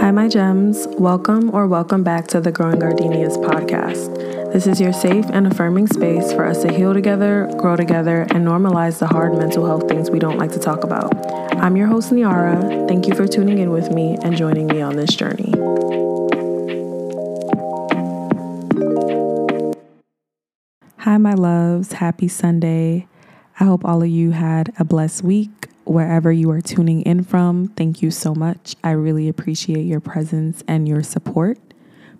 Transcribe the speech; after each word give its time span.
Hi, 0.00 0.10
my 0.10 0.28
gems. 0.28 0.86
Welcome 0.92 1.54
or 1.54 1.66
welcome 1.66 2.02
back 2.02 2.26
to 2.28 2.40
the 2.40 2.50
Growing 2.50 2.78
Gardenias 2.78 3.36
podcast. 3.36 4.50
This 4.50 4.66
is 4.66 4.80
your 4.80 4.94
safe 4.94 5.26
and 5.28 5.46
affirming 5.46 5.88
space 5.88 6.32
for 6.32 6.46
us 6.46 6.62
to 6.62 6.72
heal 6.72 6.94
together, 6.94 7.52
grow 7.58 7.76
together, 7.76 8.22
and 8.30 8.46
normalize 8.46 8.98
the 8.98 9.06
hard 9.06 9.36
mental 9.36 9.66
health 9.66 9.90
things 9.90 10.10
we 10.10 10.18
don't 10.18 10.38
like 10.38 10.52
to 10.52 10.58
talk 10.58 10.84
about. 10.84 11.14
I'm 11.56 11.76
your 11.76 11.86
host, 11.86 12.12
Niara. 12.12 12.86
Thank 12.88 13.08
you 13.08 13.14
for 13.14 13.28
tuning 13.28 13.58
in 13.58 13.72
with 13.72 13.92
me 13.92 14.16
and 14.22 14.34
joining 14.34 14.68
me 14.68 14.80
on 14.80 14.96
this 14.96 15.14
journey. 15.14 15.52
Hi, 21.00 21.18
my 21.18 21.34
loves. 21.34 21.92
Happy 21.92 22.26
Sunday. 22.26 23.06
I 23.60 23.64
hope 23.64 23.84
all 23.84 24.02
of 24.02 24.08
you 24.08 24.30
had 24.30 24.72
a 24.78 24.84
blessed 24.84 25.24
week 25.24 25.69
wherever 25.90 26.30
you 26.30 26.50
are 26.50 26.60
tuning 26.60 27.02
in 27.02 27.24
from. 27.24 27.66
Thank 27.68 28.00
you 28.00 28.12
so 28.12 28.32
much. 28.32 28.76
I 28.84 28.92
really 28.92 29.28
appreciate 29.28 29.82
your 29.82 29.98
presence 29.98 30.62
and 30.68 30.86
your 30.86 31.02
support. 31.02 31.58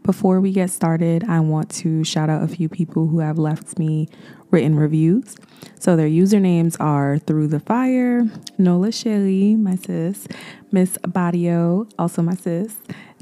Before 0.03 0.41
we 0.41 0.53
get 0.53 0.71
started, 0.71 1.25
I 1.25 1.41
want 1.41 1.71
to 1.77 2.05
shout 2.05 2.31
out 2.31 2.43
a 2.43 2.49
few 2.49 2.69
people 2.69 3.07
who 3.09 3.21
have 3.21 3.39
left 3.39 3.79
me 3.79 4.09
written 4.51 4.75
reviews. 4.75 5.37
So 5.79 5.95
their 5.95 6.09
usernames 6.09 6.77
are 6.81 7.19
Through 7.19 7.49
the 7.49 7.61
Fire, 7.61 8.23
Nola 8.59 8.93
Shelly, 8.93 9.57
my 9.57 9.77
sis, 9.77 10.27
Miss 10.73 10.97
Badio, 11.07 11.91
also 11.99 12.23
my 12.23 12.35
sis, 12.35 12.77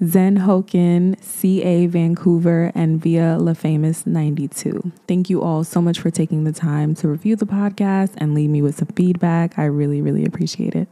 Zen 0.05 0.39
Hoken, 0.39 1.21
CA 1.23 1.87
Vancouver, 1.87 2.71
and 2.75 3.03
Via 3.03 3.37
La 3.39 3.55
Famous 3.55 4.07
92. 4.07 4.93
Thank 5.09 5.29
you 5.29 5.43
all 5.43 5.65
so 5.65 5.83
much 5.83 5.99
for 5.99 6.11
taking 6.11 6.45
the 6.45 6.53
time 6.53 6.95
to 6.97 7.09
review 7.09 7.35
the 7.35 7.47
podcast 7.47 8.13
and 8.19 8.35
leave 8.35 8.51
me 8.51 8.63
with 8.63 8.79
some 8.79 8.89
feedback. 8.89 9.59
I 9.59 9.65
really, 9.65 10.01
really 10.01 10.25
appreciate 10.25 10.75
it. 10.75 10.89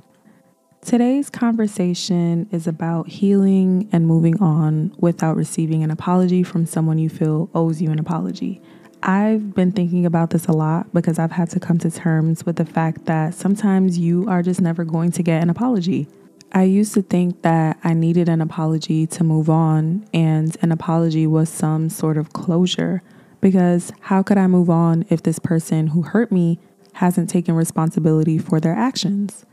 Today's 0.87 1.31
conversation 1.31 2.49
is 2.53 2.69
about 2.69 3.09
healing 3.09 3.89
and 3.91 4.07
moving 4.07 4.41
on 4.41 4.95
without 4.99 5.35
receiving 5.35 5.83
an 5.83 5.91
apology 5.91 6.45
from 6.45 6.65
someone 6.65 6.97
you 6.97 7.09
feel 7.09 7.51
owes 7.57 7.83
you 7.83 7.91
an 7.91 7.99
apology. 7.99 8.63
I've 9.03 9.53
been 9.53 9.73
thinking 9.73 10.07
about 10.07 10.31
this 10.31 10.47
a 10.47 10.53
lot 10.53 10.95
because 10.95 11.19
I've 11.19 11.33
had 11.33 11.51
to 11.51 11.59
come 11.59 11.79
to 11.81 11.91
terms 11.91 12.47
with 12.47 12.55
the 12.55 12.65
fact 12.65 13.07
that 13.07 13.35
sometimes 13.35 13.99
you 13.99 14.29
are 14.29 14.45
just 14.45 14.61
never 14.61 14.85
going 14.85 15.11
to 15.11 15.25
get 15.25 15.43
an 15.43 15.51
apology. 15.51 16.07
I 16.53 16.63
used 16.63 16.95
to 16.95 17.03
think 17.03 17.43
that 17.43 17.81
I 17.83 17.93
needed 17.93 18.29
an 18.29 18.41
apology 18.41 19.09
to 19.09 19.25
move 19.25 19.51
on, 19.51 20.07
and 20.15 20.57
an 20.63 20.71
apology 20.71 21.27
was 21.27 21.49
some 21.49 21.89
sort 21.89 22.17
of 22.17 22.33
closure. 22.33 23.03
Because 23.41 23.93
how 24.03 24.23
could 24.23 24.39
I 24.39 24.47
move 24.47 24.71
on 24.71 25.05
if 25.11 25.25
this 25.25 25.41
person 25.41 25.89
who 25.89 26.03
hurt 26.03 26.31
me 26.31 26.61
hasn't 26.93 27.29
taken 27.29 27.57
responsibility 27.57 28.39
for 28.39 28.61
their 28.61 28.77
actions? 28.77 29.45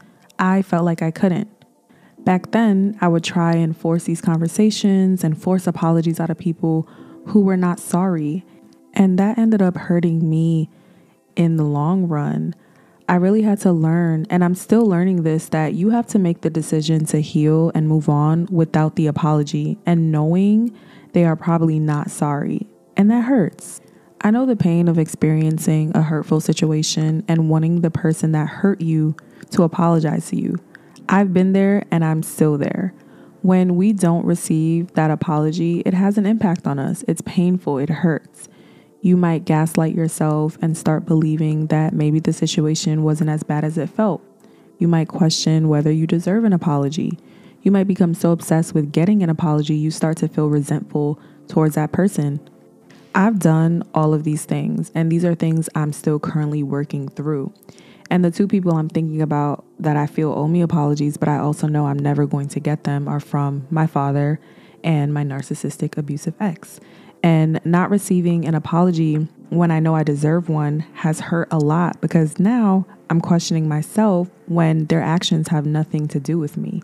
I 0.43 0.61
felt 0.61 0.83
like 0.83 1.01
I 1.01 1.09
couldn't. 1.09 1.47
Back 2.19 2.51
then, 2.51 2.97
I 2.99 3.07
would 3.07 3.23
try 3.23 3.53
and 3.53 3.75
force 3.75 4.03
these 4.03 4.19
conversations 4.19 5.23
and 5.23 5.41
force 5.41 5.67
apologies 5.67 6.19
out 6.19 6.29
of 6.29 6.37
people 6.37 6.85
who 7.27 7.39
were 7.39 7.55
not 7.55 7.79
sorry. 7.79 8.45
And 8.93 9.17
that 9.17 9.37
ended 9.37 9.61
up 9.61 9.77
hurting 9.77 10.29
me 10.29 10.69
in 11.37 11.55
the 11.55 11.63
long 11.63 12.09
run. 12.09 12.55
I 13.07 13.15
really 13.15 13.43
had 13.43 13.61
to 13.61 13.71
learn, 13.71 14.25
and 14.29 14.43
I'm 14.43 14.53
still 14.53 14.85
learning 14.85 15.23
this, 15.23 15.47
that 15.49 15.75
you 15.75 15.91
have 15.91 16.07
to 16.07 16.19
make 16.19 16.41
the 16.41 16.49
decision 16.49 17.05
to 17.05 17.21
heal 17.21 17.71
and 17.73 17.87
move 17.87 18.09
on 18.09 18.47
without 18.51 18.97
the 18.97 19.07
apology 19.07 19.77
and 19.85 20.11
knowing 20.11 20.77
they 21.13 21.23
are 21.23 21.37
probably 21.37 21.79
not 21.79 22.11
sorry. 22.11 22.67
And 22.97 23.09
that 23.09 23.23
hurts. 23.23 23.79
I 24.19 24.31
know 24.31 24.45
the 24.45 24.57
pain 24.57 24.89
of 24.89 24.99
experiencing 24.99 25.93
a 25.95 26.01
hurtful 26.01 26.41
situation 26.41 27.23
and 27.29 27.49
wanting 27.49 27.79
the 27.79 27.91
person 27.91 28.33
that 28.33 28.47
hurt 28.49 28.81
you 28.81 29.15
to 29.51 29.63
apologize 29.63 30.29
to 30.29 30.35
you. 30.35 30.57
I've 31.09 31.33
been 31.33 31.53
there 31.53 31.85
and 31.91 32.03
I'm 32.03 32.23
still 32.23 32.57
there. 32.57 32.93
When 33.41 33.75
we 33.75 33.91
don't 33.91 34.25
receive 34.25 34.93
that 34.93 35.11
apology, 35.11 35.81
it 35.85 35.93
has 35.93 36.17
an 36.17 36.25
impact 36.25 36.65
on 36.65 36.79
us. 36.79 37.03
It's 37.07 37.21
painful, 37.21 37.77
it 37.77 37.89
hurts. 37.89 38.47
You 39.01 39.17
might 39.17 39.43
gaslight 39.43 39.93
yourself 39.93 40.57
and 40.61 40.77
start 40.77 41.05
believing 41.05 41.67
that 41.67 41.93
maybe 41.93 42.21
the 42.21 42.31
situation 42.31 43.03
wasn't 43.03 43.29
as 43.29 43.43
bad 43.43 43.65
as 43.65 43.77
it 43.77 43.89
felt. 43.89 44.21
You 44.79 44.87
might 44.87 45.09
question 45.09 45.67
whether 45.67 45.91
you 45.91 46.07
deserve 46.07 46.45
an 46.45 46.53
apology. 46.53 47.19
You 47.61 47.71
might 47.71 47.87
become 47.87 48.13
so 48.13 48.31
obsessed 48.31 48.73
with 48.73 48.93
getting 48.93 49.21
an 49.21 49.29
apology, 49.29 49.75
you 49.75 49.91
start 49.91 50.17
to 50.17 50.29
feel 50.29 50.47
resentful 50.47 51.19
towards 51.49 51.75
that 51.75 51.91
person. 51.91 52.39
I've 53.15 53.39
done 53.39 53.83
all 53.93 54.13
of 54.13 54.23
these 54.23 54.45
things, 54.45 54.91
and 54.95 55.11
these 55.11 55.23
are 55.23 55.35
things 55.35 55.69
I'm 55.75 55.93
still 55.93 56.19
currently 56.19 56.63
working 56.63 57.09
through. 57.09 57.53
And 58.13 58.23
the 58.23 58.29
two 58.29 58.47
people 58.47 58.77
I'm 58.77 58.89
thinking 58.89 59.23
about 59.23 59.65
that 59.79 59.97
I 59.97 60.05
feel 60.05 60.31
owe 60.33 60.47
me 60.47 60.61
apologies, 60.61 61.17
but 61.17 61.27
I 61.27 61.39
also 61.39 61.65
know 61.65 61.87
I'm 61.87 61.97
never 61.97 62.27
going 62.27 62.47
to 62.49 62.59
get 62.59 62.83
them 62.83 63.07
are 63.07 63.19
from 63.19 63.65
my 63.71 63.87
father 63.87 64.39
and 64.83 65.11
my 65.11 65.23
narcissistic 65.23 65.97
abusive 65.97 66.35
ex. 66.39 66.79
And 67.23 67.59
not 67.65 67.89
receiving 67.89 68.45
an 68.45 68.53
apology 68.53 69.15
when 69.49 69.71
I 69.71 69.79
know 69.79 69.95
I 69.95 70.03
deserve 70.03 70.47
one 70.47 70.81
has 70.93 71.21
hurt 71.21 71.47
a 71.49 71.57
lot 71.57 72.01
because 72.01 72.37
now 72.37 72.85
I'm 73.09 73.19
questioning 73.19 73.67
myself 73.67 74.29
when 74.45 74.85
their 74.85 75.01
actions 75.01 75.47
have 75.47 75.65
nothing 75.65 76.07
to 76.09 76.19
do 76.19 76.37
with 76.37 76.55
me. 76.55 76.83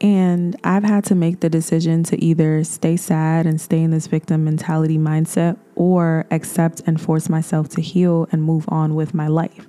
And 0.00 0.56
I've 0.64 0.84
had 0.84 1.04
to 1.04 1.14
make 1.14 1.40
the 1.40 1.50
decision 1.50 2.02
to 2.04 2.24
either 2.24 2.64
stay 2.64 2.96
sad 2.96 3.44
and 3.44 3.60
stay 3.60 3.82
in 3.82 3.90
this 3.90 4.06
victim 4.06 4.44
mentality 4.44 4.96
mindset 4.96 5.58
or 5.74 6.24
accept 6.30 6.80
and 6.86 6.98
force 6.98 7.28
myself 7.28 7.68
to 7.70 7.82
heal 7.82 8.26
and 8.32 8.42
move 8.42 8.64
on 8.68 8.94
with 8.94 9.12
my 9.12 9.28
life 9.28 9.66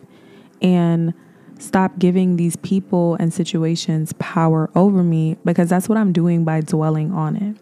and 0.62 1.14
stop 1.60 1.98
giving 1.98 2.36
these 2.36 2.56
people 2.58 3.16
and 3.16 3.34
situations 3.34 4.14
power 4.20 4.70
over 4.76 5.04
me 5.04 5.38
because 5.46 5.70
that's 5.70 5.88
what 5.88 5.98
I'm 5.98 6.12
doing 6.12 6.44
by 6.44 6.62
dwelling 6.62 7.12
on 7.12 7.36
it. 7.36 7.58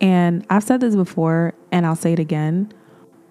And 0.00 0.46
I've 0.50 0.62
said 0.62 0.80
this 0.80 0.96
before 0.96 1.54
and 1.72 1.86
I'll 1.86 1.96
say 1.96 2.12
it 2.12 2.18
again. 2.18 2.72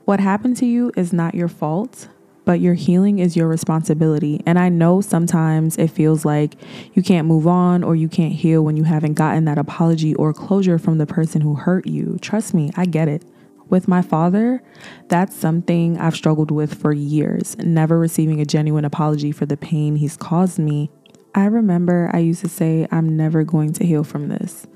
What 0.06 0.20
happened 0.20 0.58
to 0.58 0.66
you 0.66 0.92
is 0.96 1.12
not 1.14 1.34
your 1.34 1.48
fault, 1.48 2.08
but 2.46 2.60
your 2.60 2.76
healing 2.76 3.20
is 3.20 3.36
your 3.36 3.48
responsibility. 3.48 4.42
And 4.46 4.60
I 4.60 4.70
know 4.70 5.02
sometimes 5.02 5.78
it 5.78 5.88
feels 5.90 6.26
like 6.26 6.56
you 6.94 7.02
can't 7.02 7.28
move 7.28 7.48
on 7.48 7.84
or 7.84 7.96
you 7.96 8.08
can't 8.08 8.34
heal 8.34 8.64
when 8.64 8.78
you 8.78 8.84
haven't 8.84 9.14
gotten 9.14 9.46
that 9.46 9.58
apology 9.58 10.14
or 10.16 10.34
closure 10.34 10.78
from 10.78 11.00
the 11.00 11.08
person 11.08 11.42
who 11.42 11.56
hurt 11.56 11.88
you. 11.88 12.18
Trust 12.22 12.54
me, 12.54 12.72
I 12.76 12.86
get 12.86 13.08
it. 13.08 13.24
With 13.70 13.88
my 13.88 14.02
father, 14.02 14.62
that's 15.08 15.36
something 15.36 15.98
I've 15.98 16.16
struggled 16.16 16.52
with 16.52 16.74
for 16.80 16.94
years, 16.94 17.58
never 17.58 17.98
receiving 17.98 18.40
a 18.40 18.46
genuine 18.46 18.86
apology 18.86 19.32
for 19.32 19.46
the 19.46 19.58
pain 19.58 19.96
he's 19.96 20.18
caused 20.18 20.60
me. 20.60 20.90
I 21.34 21.46
remember 21.46 22.10
I 22.14 22.20
used 22.20 22.42
to 22.42 22.50
say, 22.50 22.88
I'm 22.92 23.18
never 23.18 23.44
going 23.44 23.74
to 23.74 23.86
heal 23.86 24.04
from 24.04 24.30
this. 24.30 24.68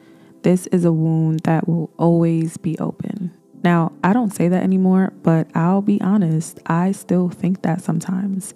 This 0.41 0.67
is 0.67 0.85
a 0.85 0.91
wound 0.91 1.41
that 1.41 1.67
will 1.67 1.91
always 1.97 2.57
be 2.57 2.77
open. 2.79 3.31
Now, 3.63 3.91
I 4.03 4.13
don't 4.13 4.33
say 4.33 4.47
that 4.47 4.63
anymore, 4.63 5.13
but 5.21 5.47
I'll 5.55 5.81
be 5.81 5.99
honest, 6.01 6.59
I 6.65 6.91
still 6.93 7.29
think 7.29 7.61
that 7.61 7.81
sometimes. 7.81 8.53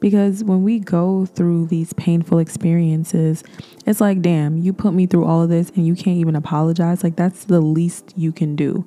Because 0.00 0.44
when 0.44 0.62
we 0.62 0.78
go 0.78 1.26
through 1.26 1.66
these 1.66 1.92
painful 1.94 2.38
experiences, 2.38 3.42
it's 3.86 4.00
like, 4.00 4.20
damn, 4.20 4.58
you 4.58 4.72
put 4.72 4.92
me 4.92 5.06
through 5.06 5.24
all 5.24 5.42
of 5.42 5.48
this 5.48 5.70
and 5.70 5.86
you 5.86 5.94
can't 5.94 6.18
even 6.18 6.36
apologize. 6.36 7.02
Like, 7.02 7.16
that's 7.16 7.44
the 7.44 7.60
least 7.60 8.12
you 8.16 8.32
can 8.32 8.56
do. 8.56 8.86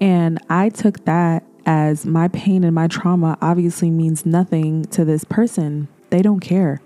And 0.00 0.38
I 0.50 0.68
took 0.68 1.04
that 1.04 1.44
as 1.64 2.06
my 2.06 2.28
pain 2.28 2.64
and 2.64 2.74
my 2.74 2.86
trauma 2.86 3.36
obviously 3.40 3.90
means 3.90 4.26
nothing 4.26 4.84
to 4.86 5.04
this 5.04 5.24
person. 5.24 5.88
They 6.10 6.22
don't 6.22 6.40
care. 6.40 6.80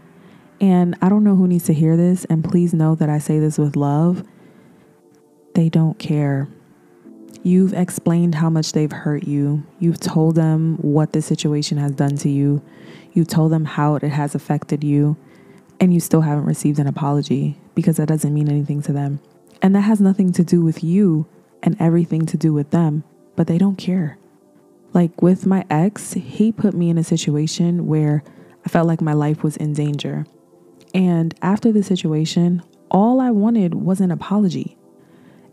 And 0.61 0.97
I 1.03 1.09
don't 1.09 1.25
know 1.25 1.37
who 1.37 1.49
needs 1.49 1.65
to 1.65 1.75
hear 1.75 1.97
this. 1.97 2.25
And 2.27 2.45
please 2.45 2.73
know 2.73 2.95
that 2.95 3.09
I 3.09 3.19
say 3.19 3.39
this 3.39 3.59
with 3.59 3.77
love. 3.77 4.25
They 5.55 5.69
don't 5.69 5.99
care. 5.99 6.49
You've 7.43 7.73
explained 7.73 8.35
how 8.35 8.51
much 8.51 8.73
they've 8.73 8.93
hurt 8.93 9.25
you. 9.25 9.65
You've 9.79 10.01
told 10.01 10.35
them 10.35 10.77
what 10.77 11.13
the 11.13 11.23
situation 11.23 11.79
has 11.79 11.93
done 11.93 12.17
to 12.19 12.29
you. 12.29 12.63
You've 13.13 13.29
told 13.29 13.53
them 13.53 13.65
how 13.65 13.97
it 13.97 14.03
has 14.03 14.35
affected 14.35 14.85
you. 14.85 15.17
And 15.81 15.95
you 15.95 16.01
still 16.01 16.21
haven't 16.21 16.45
received 16.45 16.79
an 16.79 16.87
apology 16.87 17.59
because 17.75 17.97
that 17.97 18.09
doesn't 18.09 18.35
mean 18.35 18.51
anything 18.51 18.83
to 18.83 18.93
them. 18.93 19.21
And 19.63 19.75
that 19.75 19.81
has 19.83 20.01
nothing 20.01 20.33
to 20.35 20.45
do 20.45 20.63
with 20.63 20.85
you 20.85 21.27
and 21.63 21.77
everything 21.81 22.27
to 22.27 22.37
do 22.37 22.53
with 22.53 22.71
them, 22.71 23.05
but 23.41 23.47
they 23.47 23.57
don't 23.57 23.79
care. 23.79 24.19
Like 24.93 25.23
with 25.23 25.47
my 25.47 25.65
ex, 25.71 26.13
he 26.13 26.53
put 26.53 26.75
me 26.75 26.91
in 26.91 26.99
a 26.99 27.03
situation 27.03 27.87
where 27.87 28.23
I 28.67 28.69
felt 28.69 28.87
like 28.87 29.01
my 29.01 29.15
life 29.15 29.43
was 29.43 29.57
in 29.57 29.73
danger. 29.73 30.27
And 30.93 31.35
after 31.41 31.73
the 31.73 31.83
situation, 31.83 32.63
all 32.91 33.19
I 33.19 33.31
wanted 33.31 33.73
was 33.77 34.03
an 34.03 34.11
apology, 34.11 34.77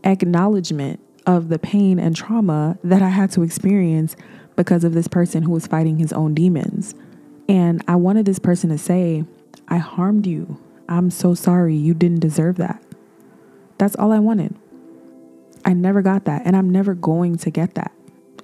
acknowledgement 0.03 0.99
of 1.25 1.47
the 1.47 1.59
pain 1.59 1.97
and 1.97 2.13
trauma 2.13 2.77
that 2.83 3.01
I 3.01 3.07
had 3.07 3.31
to 3.31 3.41
experience 3.41 4.17
because 4.57 4.83
of 4.83 4.93
this 4.93 5.07
person 5.07 5.43
who 5.43 5.51
was 5.51 5.65
fighting 5.65 5.97
his 5.97 6.11
own 6.11 6.33
demons. 6.33 6.93
And 7.47 7.81
I 7.87 7.95
wanted 7.95 8.25
this 8.25 8.39
person 8.39 8.69
to 8.71 8.77
say, 8.77 9.23
I 9.69 9.77
harmed 9.77 10.27
you. 10.27 10.59
I'm 10.89 11.09
so 11.09 11.35
sorry. 11.35 11.77
You 11.77 11.93
didn't 11.93 12.19
deserve 12.19 12.57
that. 12.57 12.83
That's 13.77 13.95
all 13.95 14.11
I 14.11 14.19
wanted. 14.19 14.55
I 15.65 15.73
never 15.73 16.01
got 16.01 16.25
that, 16.25 16.43
and 16.45 16.55
I'm 16.55 16.69
never 16.69 16.93
going 16.93 17.37
to 17.37 17.51
get 17.51 17.75
that. 17.75 17.91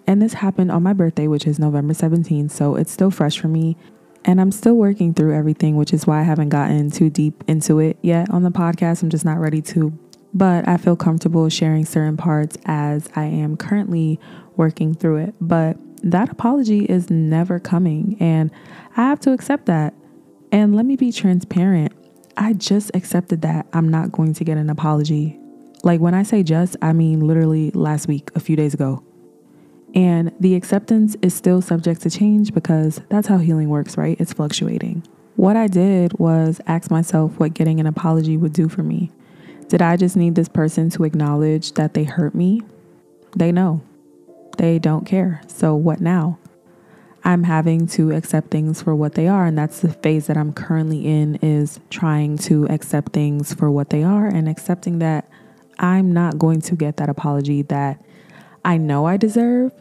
And 0.05 0.21
this 0.21 0.33
happened 0.33 0.71
on 0.71 0.83
my 0.83 0.93
birthday, 0.93 1.27
which 1.27 1.47
is 1.47 1.59
November 1.59 1.93
17th, 1.93 2.51
so 2.51 2.75
it's 2.75 2.91
still 2.91 3.11
fresh 3.11 3.39
for 3.39 3.47
me. 3.47 3.77
And 4.25 4.39
I'm 4.39 4.51
still 4.51 4.75
working 4.75 5.13
through 5.13 5.35
everything, 5.35 5.75
which 5.75 5.93
is 5.93 6.07
why 6.07 6.19
I 6.19 6.23
haven't 6.23 6.49
gotten 6.49 6.91
too 6.91 7.09
deep 7.09 7.43
into 7.47 7.79
it 7.79 7.97
yet 8.01 8.29
on 8.29 8.43
the 8.43 8.51
podcast. 8.51 9.03
I'm 9.03 9.09
just 9.09 9.25
not 9.25 9.39
ready 9.39 9.61
to 9.63 9.97
but 10.33 10.67
I 10.67 10.77
feel 10.77 10.95
comfortable 10.95 11.47
sharing 11.49 11.85
certain 11.85 12.17
parts 12.17 12.57
as 12.65 13.07
I 13.15 13.25
am 13.25 13.55
currently 13.55 14.19
working 14.55 14.93
through 14.93 15.17
it. 15.17 15.35
But 15.39 15.77
that 16.03 16.29
apology 16.29 16.85
is 16.85 17.09
never 17.09 17.59
coming, 17.59 18.17
and 18.19 18.51
I 18.97 19.03
have 19.03 19.19
to 19.21 19.31
accept 19.31 19.67
that. 19.67 19.93
And 20.51 20.75
let 20.75 20.85
me 20.85 20.95
be 20.95 21.11
transparent. 21.11 21.93
I 22.35 22.53
just 22.53 22.91
accepted 22.93 23.41
that 23.43 23.67
I'm 23.73 23.89
not 23.89 24.11
going 24.11 24.33
to 24.33 24.43
get 24.43 24.57
an 24.57 24.69
apology. 24.69 25.39
Like 25.83 25.99
when 25.99 26.13
I 26.13 26.23
say 26.23 26.43
just, 26.43 26.77
I 26.81 26.93
mean 26.93 27.19
literally 27.19 27.71
last 27.71 28.07
week, 28.07 28.31
a 28.35 28.39
few 28.39 28.55
days 28.55 28.73
ago. 28.73 29.03
And 29.93 30.31
the 30.39 30.55
acceptance 30.55 31.15
is 31.21 31.33
still 31.33 31.61
subject 31.61 32.01
to 32.01 32.09
change 32.09 32.53
because 32.53 33.01
that's 33.09 33.27
how 33.27 33.37
healing 33.37 33.69
works, 33.69 33.97
right? 33.97 34.19
It's 34.19 34.33
fluctuating. 34.33 35.05
What 35.35 35.55
I 35.55 35.67
did 35.67 36.17
was 36.17 36.61
ask 36.65 36.89
myself 36.89 37.37
what 37.39 37.53
getting 37.53 37.79
an 37.79 37.85
apology 37.85 38.37
would 38.37 38.53
do 38.53 38.69
for 38.69 38.81
me. 38.81 39.11
Did 39.67 39.81
I 39.81 39.97
just 39.97 40.15
need 40.15 40.35
this 40.35 40.49
person 40.49 40.89
to 40.91 41.03
acknowledge 41.03 41.73
that 41.73 41.93
they 41.93 42.05
hurt 42.05 42.33
me? 42.33 42.61
They 43.35 43.51
know. 43.51 43.81
They 44.57 44.79
don't 44.79 45.05
care. 45.05 45.41
So 45.47 45.75
what 45.75 45.99
now? 45.99 46.39
I'm 47.23 47.43
having 47.43 47.87
to 47.87 48.11
accept 48.11 48.51
things 48.51 48.81
for 48.81 48.95
what 48.95 49.15
they 49.15 49.27
are 49.27 49.45
and 49.45 49.57
that's 49.57 49.79
the 49.79 49.93
phase 49.93 50.27
that 50.27 50.37
I'm 50.37 50.53
currently 50.53 51.05
in 51.05 51.35
is 51.35 51.79
trying 51.89 52.37
to 52.39 52.67
accept 52.67 53.13
things 53.13 53.53
for 53.53 53.71
what 53.71 53.89
they 53.89 54.03
are 54.03 54.27
and 54.27 54.49
accepting 54.49 54.99
that 54.99 55.29
I'm 55.79 56.11
not 56.11 56.37
going 56.37 56.61
to 56.61 56.75
get 56.75 56.97
that 56.97 57.09
apology 57.09 57.61
that 57.63 58.03
I 58.63 58.77
know 58.77 59.05
I 59.05 59.17
deserve. 59.17 59.71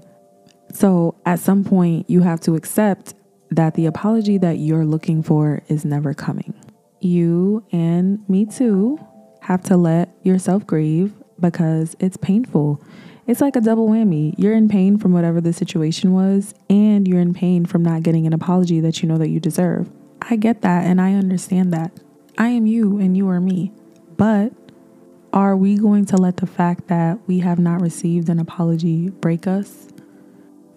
So 0.72 1.14
at 1.26 1.38
some 1.38 1.64
point 1.64 2.08
you 2.08 2.20
have 2.20 2.40
to 2.42 2.54
accept 2.54 3.14
that 3.50 3.74
the 3.74 3.86
apology 3.86 4.38
that 4.38 4.58
you're 4.58 4.86
looking 4.86 5.22
for 5.22 5.62
is 5.68 5.84
never 5.84 6.14
coming. 6.14 6.54
You 7.00 7.64
and 7.72 8.26
me 8.28 8.46
too 8.46 8.98
have 9.40 9.62
to 9.64 9.76
let 9.76 10.08
yourself 10.22 10.66
grieve 10.66 11.12
because 11.38 11.96
it's 11.98 12.16
painful. 12.16 12.82
It's 13.26 13.40
like 13.40 13.56
a 13.56 13.60
double 13.60 13.88
whammy. 13.88 14.34
You're 14.38 14.54
in 14.54 14.68
pain 14.68 14.98
from 14.98 15.12
whatever 15.12 15.40
the 15.40 15.52
situation 15.52 16.12
was, 16.12 16.54
and 16.68 17.06
you're 17.06 17.20
in 17.20 17.34
pain 17.34 17.66
from 17.66 17.82
not 17.82 18.02
getting 18.02 18.26
an 18.26 18.32
apology 18.32 18.80
that 18.80 19.02
you 19.02 19.08
know 19.08 19.18
that 19.18 19.28
you 19.28 19.40
deserve. 19.40 19.90
I 20.22 20.36
get 20.36 20.62
that 20.62 20.84
and 20.84 21.00
I 21.00 21.14
understand 21.14 21.72
that. 21.72 21.92
I 22.38 22.48
am 22.48 22.66
you 22.66 22.98
and 22.98 23.16
you 23.16 23.28
are 23.28 23.40
me. 23.40 23.72
But 24.16 24.52
are 25.32 25.56
we 25.56 25.76
going 25.76 26.04
to 26.06 26.16
let 26.16 26.36
the 26.38 26.46
fact 26.46 26.88
that 26.88 27.18
we 27.26 27.38
have 27.38 27.58
not 27.58 27.80
received 27.80 28.28
an 28.28 28.38
apology 28.38 29.08
break 29.08 29.46
us? 29.46 29.88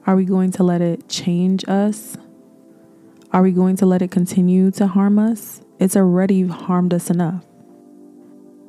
Are 0.08 0.16
we 0.16 0.24
going 0.24 0.52
to 0.52 0.64
let 0.64 0.82
it 0.82 1.10
change 1.10 1.68
us? 1.68 2.16
Are 3.34 3.42
we 3.42 3.52
going 3.52 3.76
to 3.78 3.86
let 3.86 4.02
it 4.02 4.12
continue 4.12 4.72
to 4.72 4.88
harm 4.88 5.20
us? 5.20 5.62
It's 5.78 5.98
already 5.98 6.48
harmed 6.48 6.94
us 6.94 7.10
enough. 7.10 7.46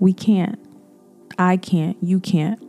We 0.01 0.13
can't. 0.13 0.59
I 1.39 1.57
can't. 1.57 1.97
You 2.03 2.19
can't. 2.19 2.66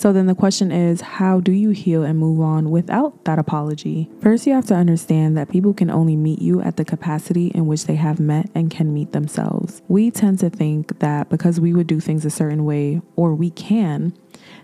So 0.00 0.14
then 0.14 0.24
the 0.24 0.34
question 0.34 0.72
is 0.72 1.02
how 1.02 1.40
do 1.40 1.52
you 1.52 1.72
heal 1.72 2.04
and 2.04 2.18
move 2.18 2.40
on 2.40 2.70
without 2.70 3.26
that 3.26 3.38
apology? 3.38 4.08
First, 4.22 4.46
you 4.46 4.54
have 4.54 4.64
to 4.68 4.74
understand 4.74 5.36
that 5.36 5.50
people 5.50 5.74
can 5.74 5.90
only 5.90 6.16
meet 6.16 6.40
you 6.40 6.62
at 6.62 6.78
the 6.78 6.86
capacity 6.86 7.48
in 7.48 7.66
which 7.66 7.84
they 7.84 7.96
have 7.96 8.18
met 8.18 8.48
and 8.54 8.70
can 8.70 8.94
meet 8.94 9.12
themselves. 9.12 9.82
We 9.88 10.10
tend 10.10 10.38
to 10.38 10.48
think 10.48 11.00
that 11.00 11.28
because 11.28 11.60
we 11.60 11.74
would 11.74 11.86
do 11.86 12.00
things 12.00 12.24
a 12.24 12.30
certain 12.30 12.64
way, 12.64 13.02
or 13.14 13.34
we 13.34 13.50
can, 13.50 14.14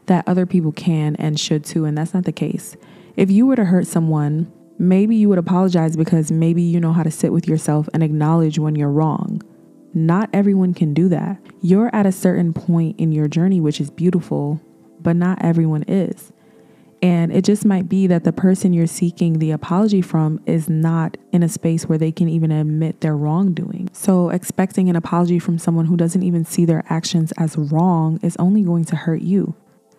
that 0.06 0.26
other 0.26 0.46
people 0.46 0.72
can 0.72 1.16
and 1.16 1.38
should 1.38 1.66
too, 1.66 1.84
and 1.84 1.98
that's 1.98 2.14
not 2.14 2.24
the 2.24 2.32
case. 2.32 2.74
If 3.14 3.30
you 3.30 3.44
were 3.44 3.56
to 3.56 3.66
hurt 3.66 3.86
someone, 3.86 4.50
maybe 4.78 5.16
you 5.16 5.28
would 5.28 5.36
apologize 5.36 5.98
because 5.98 6.32
maybe 6.32 6.62
you 6.62 6.80
know 6.80 6.94
how 6.94 7.02
to 7.02 7.10
sit 7.10 7.30
with 7.30 7.46
yourself 7.46 7.90
and 7.92 8.02
acknowledge 8.02 8.58
when 8.58 8.74
you're 8.74 8.88
wrong. 8.88 9.42
Not 9.92 10.30
everyone 10.32 10.72
can 10.72 10.94
do 10.94 11.10
that. 11.10 11.42
You're 11.60 11.94
at 11.94 12.06
a 12.06 12.12
certain 12.12 12.54
point 12.54 12.98
in 12.98 13.12
your 13.12 13.28
journey, 13.28 13.60
which 13.60 13.82
is 13.82 13.90
beautiful, 13.90 14.62
but 15.06 15.14
not 15.14 15.38
everyone 15.40 15.84
is. 15.86 16.32
And 17.00 17.30
it 17.30 17.44
just 17.44 17.64
might 17.64 17.88
be 17.88 18.08
that 18.08 18.24
the 18.24 18.32
person 18.32 18.72
you're 18.72 18.88
seeking 18.88 19.38
the 19.38 19.52
apology 19.52 20.02
from 20.02 20.40
is 20.46 20.68
not 20.68 21.16
in 21.30 21.44
a 21.44 21.48
space 21.48 21.88
where 21.88 21.96
they 21.96 22.10
can 22.10 22.28
even 22.28 22.50
admit 22.50 23.02
their 23.02 23.16
wrongdoing. 23.16 23.88
So, 23.92 24.30
expecting 24.30 24.90
an 24.90 24.96
apology 24.96 25.38
from 25.38 25.58
someone 25.58 25.86
who 25.86 25.96
doesn't 25.96 26.24
even 26.24 26.44
see 26.44 26.64
their 26.64 26.82
actions 26.88 27.30
as 27.38 27.56
wrong 27.56 28.18
is 28.20 28.36
only 28.40 28.62
going 28.62 28.84
to 28.86 28.96
hurt 28.96 29.22
you. 29.22 29.54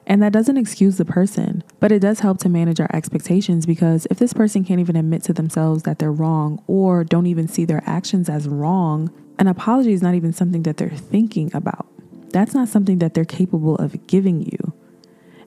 And 0.05 0.21
that 0.21 0.33
doesn't 0.33 0.57
excuse 0.57 0.97
the 0.97 1.05
person, 1.05 1.63
but 1.79 1.93
it 1.93 1.99
does 1.99 2.19
help 2.19 2.39
to 2.39 2.49
manage 2.49 2.81
our 2.81 2.93
expectations 2.93 3.65
because 3.65 4.07
if 4.11 4.19
this 4.19 4.33
person 4.33 4.65
can't 4.65 4.81
even 4.81 4.97
admit 4.97 5.23
to 5.23 5.33
themselves 5.33 5.83
that 5.83 5.99
they're 5.99 6.11
wrong 6.11 6.61
or 6.67 7.05
don't 7.05 7.27
even 7.27 7.47
see 7.47 7.63
their 7.63 7.83
actions 7.85 8.27
as 8.27 8.45
wrong, 8.49 9.09
an 9.39 9.47
apology 9.47 9.93
is 9.93 10.01
not 10.01 10.15
even 10.15 10.33
something 10.33 10.63
that 10.63 10.75
they're 10.75 10.89
thinking 10.89 11.49
about. 11.53 11.87
That's 12.31 12.53
not 12.53 12.67
something 12.67 12.99
that 12.99 13.13
they're 13.13 13.25
capable 13.25 13.77
of 13.77 14.05
giving 14.07 14.41
you. 14.41 14.73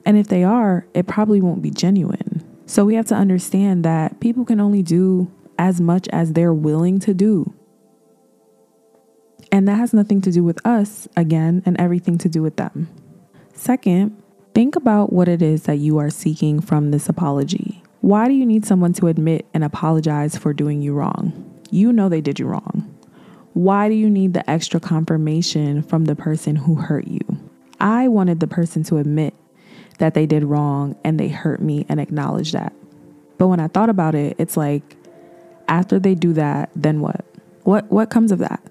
And 0.05 0.17
if 0.17 0.27
they 0.27 0.43
are, 0.43 0.87
it 0.93 1.07
probably 1.07 1.41
won't 1.41 1.61
be 1.61 1.71
genuine. 1.71 2.43
So 2.65 2.85
we 2.85 2.95
have 2.95 3.07
to 3.07 3.15
understand 3.15 3.83
that 3.85 4.19
people 4.19 4.45
can 4.45 4.59
only 4.59 4.81
do 4.81 5.31
as 5.59 5.81
much 5.81 6.07
as 6.09 6.33
they're 6.33 6.53
willing 6.53 6.99
to 7.01 7.13
do. 7.13 7.53
And 9.51 9.67
that 9.67 9.75
has 9.75 9.93
nothing 9.93 10.21
to 10.21 10.31
do 10.31 10.43
with 10.43 10.65
us, 10.65 11.07
again, 11.17 11.61
and 11.65 11.79
everything 11.79 12.17
to 12.19 12.29
do 12.29 12.41
with 12.41 12.55
them. 12.55 12.87
Second, 13.53 14.21
think 14.55 14.75
about 14.75 15.11
what 15.11 15.27
it 15.27 15.41
is 15.41 15.63
that 15.63 15.79
you 15.79 15.97
are 15.97 16.09
seeking 16.09 16.61
from 16.61 16.91
this 16.91 17.09
apology. 17.09 17.83
Why 17.99 18.27
do 18.27 18.33
you 18.33 18.45
need 18.45 18.65
someone 18.65 18.93
to 18.93 19.07
admit 19.07 19.45
and 19.53 19.63
apologize 19.63 20.37
for 20.37 20.53
doing 20.53 20.81
you 20.81 20.93
wrong? 20.93 21.59
You 21.69 21.93
know 21.93 22.09
they 22.09 22.21
did 22.21 22.39
you 22.39 22.47
wrong. 22.47 22.97
Why 23.53 23.89
do 23.89 23.95
you 23.95 24.09
need 24.09 24.33
the 24.33 24.49
extra 24.49 24.79
confirmation 24.79 25.83
from 25.83 26.05
the 26.05 26.15
person 26.15 26.55
who 26.55 26.75
hurt 26.75 27.07
you? 27.07 27.19
I 27.79 28.07
wanted 28.07 28.39
the 28.39 28.47
person 28.47 28.83
to 28.85 28.97
admit 28.97 29.33
that 30.01 30.15
they 30.15 30.25
did 30.25 30.43
wrong 30.43 30.95
and 31.03 31.19
they 31.19 31.29
hurt 31.29 31.61
me 31.61 31.85
and 31.87 31.99
acknowledge 31.99 32.51
that. 32.51 32.73
But 33.37 33.47
when 33.47 33.59
I 33.59 33.67
thought 33.67 33.89
about 33.89 34.15
it, 34.15 34.35
it's 34.39 34.57
like 34.57 34.97
after 35.67 35.99
they 35.99 36.15
do 36.15 36.33
that, 36.33 36.71
then 36.75 36.99
what? 37.01 37.23
What 37.63 37.91
what 37.91 38.09
comes 38.09 38.31
of 38.31 38.39
that? 38.39 38.61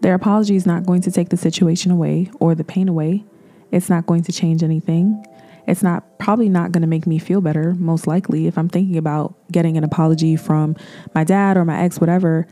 Their 0.00 0.14
apology 0.14 0.56
is 0.56 0.66
not 0.66 0.86
going 0.86 1.02
to 1.02 1.10
take 1.10 1.28
the 1.28 1.36
situation 1.36 1.90
away 1.90 2.30
or 2.40 2.54
the 2.54 2.64
pain 2.64 2.88
away. 2.88 3.24
It's 3.70 3.90
not 3.90 4.06
going 4.06 4.22
to 4.24 4.32
change 4.32 4.62
anything. 4.62 5.24
It's 5.66 5.82
not 5.82 6.18
probably 6.18 6.48
not 6.48 6.72
going 6.72 6.82
to 6.82 6.88
make 6.88 7.06
me 7.06 7.18
feel 7.18 7.40
better, 7.40 7.74
most 7.74 8.06
likely, 8.06 8.46
if 8.46 8.58
I'm 8.58 8.68
thinking 8.68 8.96
about 8.96 9.34
getting 9.50 9.76
an 9.76 9.84
apology 9.84 10.36
from 10.36 10.76
my 11.14 11.24
dad 11.24 11.56
or 11.56 11.64
my 11.64 11.82
ex, 11.82 12.00
whatever 12.00 12.46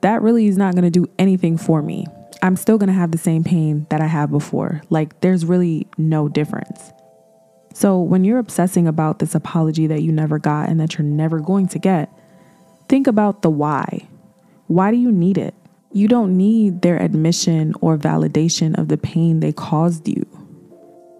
that 0.00 0.22
really 0.22 0.46
is 0.46 0.56
not 0.56 0.74
going 0.74 0.84
to 0.84 0.90
do 0.90 1.10
anything 1.18 1.56
for 1.56 1.82
me. 1.82 2.06
I'm 2.42 2.56
still 2.56 2.78
going 2.78 2.88
to 2.88 2.92
have 2.92 3.10
the 3.10 3.18
same 3.18 3.42
pain 3.42 3.86
that 3.90 4.00
I 4.00 4.06
have 4.06 4.30
before. 4.30 4.82
Like, 4.90 5.20
there's 5.20 5.44
really 5.44 5.86
no 5.96 6.28
difference. 6.28 6.92
So, 7.76 8.00
when 8.00 8.24
you're 8.24 8.38
obsessing 8.38 8.88
about 8.88 9.18
this 9.18 9.34
apology 9.34 9.86
that 9.86 10.00
you 10.00 10.10
never 10.10 10.38
got 10.38 10.70
and 10.70 10.80
that 10.80 10.96
you're 10.96 11.06
never 11.06 11.40
going 11.40 11.68
to 11.68 11.78
get, 11.78 12.10
think 12.88 13.06
about 13.06 13.42
the 13.42 13.50
why. 13.50 14.08
Why 14.66 14.90
do 14.90 14.96
you 14.96 15.12
need 15.12 15.36
it? 15.36 15.54
You 15.92 16.08
don't 16.08 16.38
need 16.38 16.80
their 16.80 16.96
admission 16.96 17.74
or 17.82 17.98
validation 17.98 18.78
of 18.78 18.88
the 18.88 18.96
pain 18.96 19.40
they 19.40 19.52
caused 19.52 20.08
you. 20.08 20.24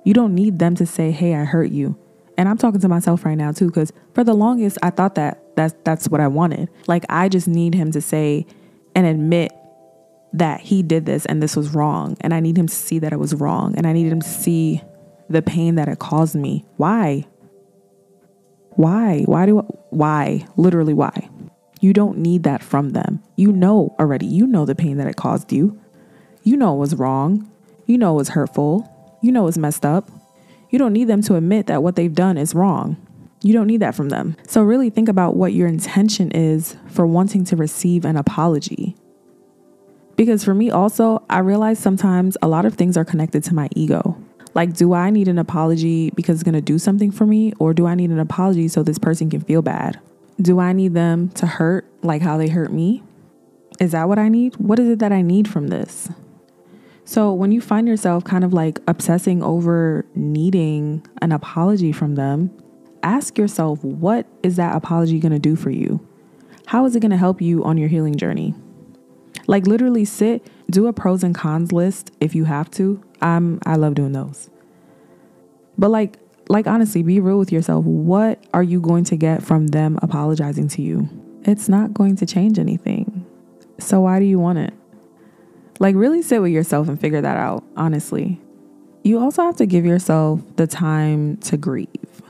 You 0.07 0.15
don't 0.15 0.35
need 0.35 0.59
them 0.59 0.75
to 0.77 0.87
say, 0.87 1.11
"Hey, 1.11 1.35
I 1.35 1.45
hurt 1.45 1.73
you." 1.73 1.95
And 2.39 2.49
I'm 2.49 2.57
talking 2.57 2.81
to 2.81 2.89
myself 2.89 3.27
right 3.27 3.37
now 3.37 3.53
too 3.53 3.71
cuz 3.71 3.93
for 4.15 4.25
the 4.25 4.33
longest 4.33 4.79
I 4.83 4.89
thought 4.89 5.15
that 5.17 5.55
that's 5.57 5.75
that's 5.85 6.09
what 6.09 6.23
I 6.23 6.29
wanted. 6.29 6.71
Like 6.87 7.05
I 7.11 7.29
just 7.29 7.49
need 7.49 7.75
him 7.75 7.93
to 7.93 8.01
say, 8.01 8.47
and 8.95 9.07
admit 9.07 9.53
that 10.33 10.61
he 10.63 10.83
did 10.83 11.05
this 11.05 11.27
and 11.27 11.43
this 11.43 11.55
was 11.55 11.75
wrong. 11.75 12.17
And 12.23 12.33
I 12.33 12.41
need 12.41 12.57
him 12.57 12.67
to 12.67 12.75
see 12.75 12.99
that 13.01 13.13
it 13.13 13.19
was 13.19 13.35
wrong. 13.35 13.75
And 13.77 13.87
I 13.87 13.93
need 13.93 14.11
him 14.11 14.23
to 14.23 14.29
see 14.29 14.81
the 15.29 15.43
pain 15.43 15.75
that 15.77 15.89
it 15.89 15.99
caused 15.99 16.35
me. 16.35 16.65
Why? 16.77 17.27
Why? 18.71 19.23
Why 19.27 19.47
do 19.47 19.61
I, 19.61 19.65
why? 19.91 20.47
Literally 20.57 20.95
why? 20.95 21.29
You 21.81 21.93
don't 21.93 22.19
need 22.19 22.43
that 22.45 22.63
from 22.63 22.91
them. 22.91 23.23
You 23.37 23.53
know 23.53 23.95
already. 23.99 24.27
You 24.27 24.47
know 24.47 24.65
the 24.65 24.75
pain 24.75 24.97
that 24.99 25.07
it 25.07 25.17
caused 25.17 25.53
you. 25.53 25.79
You 26.43 26.57
know 26.57 26.75
it 26.75 26.79
was 26.79 26.95
wrong. 26.95 27.51
You 27.87 27.99
know 27.99 28.15
it 28.15 28.19
was 28.19 28.31
hurtful. 28.31 28.91
You 29.23 29.33
know 29.33 29.43
it 29.43 29.47
was 29.47 29.59
messed 29.59 29.85
up. 29.85 30.11
You 30.71 30.79
don't 30.79 30.93
need 30.93 31.09
them 31.09 31.23
to 31.23 31.37
admit 31.37 31.67
that 31.67 31.83
what 31.83 31.97
they've 31.97 32.15
done 32.15 32.39
is 32.39 32.55
wrong. 32.55 32.97
You 33.43 33.53
don't 33.53 33.67
need 33.67 33.81
that 33.81 33.95
from 33.95 34.09
them. 34.09 34.37
So, 34.47 34.63
really 34.63 34.91
think 34.91 35.09
about 35.09 35.37
what 35.37 35.53
your 35.53 35.69
intention 35.69 36.31
is 36.33 36.77
for 36.89 37.07
wanting 37.07 37.45
to 37.47 37.57
receive 37.57 38.05
an 38.05 38.17
apology. 38.17 38.97
Because 40.17 40.43
for 40.43 40.55
me, 40.55 40.71
also, 40.71 41.23
I 41.29 41.41
realize 41.41 41.79
sometimes 41.79 42.37
a 42.41 42.49
lot 42.49 42.65
of 42.65 42.75
things 42.75 42.97
are 42.97 43.05
connected 43.05 43.45
to 43.45 43.55
my 43.55 43.69
ego. 43.77 44.17
Like, 44.57 44.73
do 44.73 44.95
I 44.95 45.11
need 45.11 45.29
an 45.29 45.39
apology 45.39 46.09
because 46.17 46.37
it's 46.37 46.43
gonna 46.43 46.63
do 46.63 46.79
something 46.79 47.11
for 47.11 47.27
me? 47.27 47.53
Or 47.59 47.75
do 47.75 47.87
I 47.87 47.95
need 47.95 48.09
an 48.09 48.19
apology 48.19 48.69
so 48.69 48.83
this 48.83 48.99
person 48.99 49.29
can 49.29 49.43
feel 49.43 49.61
bad? 49.61 50.01
Do 50.41 50.61
I 50.61 50.73
need 50.73 50.95
them 50.95 51.29
to 51.33 51.47
hurt 51.47 51.87
like 52.03 52.23
how 52.23 52.39
they 52.39 52.49
hurt 52.49 52.73
me? 52.73 53.03
Is 53.79 53.93
that 53.93 54.09
what 54.09 54.19
I 54.19 54.31
need? 54.31 54.57
What 54.57 54.79
is 54.79 54.89
it 54.89 54.99
that 55.01 55.13
I 55.13 55.21
need 55.21 55.47
from 55.47 55.69
this? 55.69 56.09
So, 57.05 57.35
when 57.35 57.53
you 57.53 57.61
find 57.61 57.87
yourself 57.87 58.25
kind 58.25 58.45
of 58.45 58.55
like 58.55 58.81
obsessing 58.89 59.43
over 59.43 60.07
needing 60.15 61.07
an 61.21 61.33
apology 61.33 61.93
from 61.93 62.15
them, 62.15 62.51
ask 63.03 63.37
yourself 63.37 63.85
what 63.85 64.25
is 64.43 64.57
that 64.57 64.75
apology 64.75 65.21
going 65.21 65.33
to 65.33 65.39
do 65.39 65.55
for 65.55 65.69
you? 65.69 66.01
How 66.65 66.87
is 66.87 66.97
it 66.97 67.01
going 67.01 67.11
to 67.11 67.19
help 67.19 67.43
you 67.43 67.63
on 67.63 67.77
your 67.77 67.91
healing 67.91 68.17
journey? 68.17 68.55
Like, 69.47 69.67
literally 69.67 70.07
sit, 70.07 70.47
do 70.71 70.87
a 70.87 70.95
pros 70.95 71.23
and 71.23 71.35
cons 71.35 71.73
list 71.73 72.11
if 72.21 72.35
you 72.35 72.45
have 72.45 72.71
to, 72.71 73.03
I'm 73.21 73.61
I 73.67 73.77
love 73.77 73.95
doing 73.95 74.13
those. 74.13 74.51
But 75.79 75.91
like 75.91 76.19
like 76.49 76.67
honestly, 76.67 77.03
be 77.03 77.21
real 77.21 77.39
with 77.39 77.53
yourself. 77.53 77.85
What 77.85 78.43
are 78.55 78.63
you 78.63 78.81
going 78.81 79.05
to 79.05 79.17
get 79.17 79.43
from 79.43 79.69
them 79.69 79.99
apologizing 80.03 80.69
to 80.69 80.83
you? 80.83 81.09
It's 81.43 81.69
not 81.69 81.95
going 81.95 82.17
to 82.17 82.27
change 82.27 82.59
anything. 82.59 83.25
So 83.79 84.01
why 84.01 84.19
do 84.19 84.25
you 84.25 84.39
want 84.39 84.59
it? 84.59 84.75
Like 85.79 85.95
really 85.95 86.23
sit 86.23 86.41
with 86.41 86.53
yourself 86.53 86.89
and 86.89 86.99
figure 86.99 87.21
that 87.21 87.37
out, 87.37 87.65
honestly. 87.77 88.41
You 89.03 89.21
also 89.21 89.43
have 89.43 89.57
to 89.57 89.67
give 89.67 89.85
yourself 89.85 90.41
the 90.57 90.67
time 90.67 91.37
to 91.39 91.57
grieve. 91.57 92.23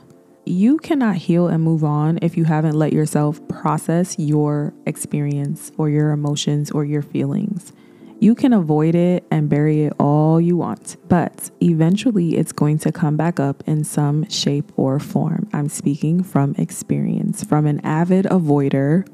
You 0.44 0.78
cannot 0.78 1.16
heal 1.16 1.48
and 1.48 1.62
move 1.62 1.82
on 1.82 2.18
if 2.22 2.36
you 2.36 2.44
haven't 2.44 2.74
let 2.74 2.92
yourself 2.92 3.40
process 3.48 4.18
your 4.18 4.74
experience 4.84 5.72
or 5.76 5.88
your 5.88 6.10
emotions 6.10 6.70
or 6.70 6.84
your 6.84 7.02
feelings. 7.02 7.72
You 8.18 8.34
can 8.34 8.54
avoid 8.54 8.94
it 8.94 9.24
and 9.30 9.48
bury 9.48 9.82
it 9.82 9.92
all 10.00 10.40
you 10.40 10.56
want, 10.56 10.96
but 11.08 11.50
eventually 11.62 12.36
it's 12.36 12.52
going 12.52 12.78
to 12.78 12.90
come 12.90 13.16
back 13.16 13.38
up 13.38 13.62
in 13.66 13.84
some 13.84 14.28
shape 14.30 14.72
or 14.76 14.98
form. 14.98 15.48
I'm 15.52 15.68
speaking 15.68 16.22
from 16.22 16.54
experience, 16.56 17.44
from 17.44 17.66
an 17.66 17.80
avid 17.84 18.24
avoider 18.26 19.06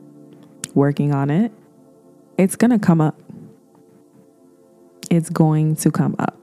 working 0.75 1.13
on 1.13 1.31
it. 1.31 1.53
It's 2.39 2.55
going 2.55 2.71
to 2.71 2.79
come 2.79 3.01
up. 3.01 3.21
It's 5.11 5.31
going 5.31 5.77
to 5.77 5.91
come 5.91 6.15
up. 6.21 6.39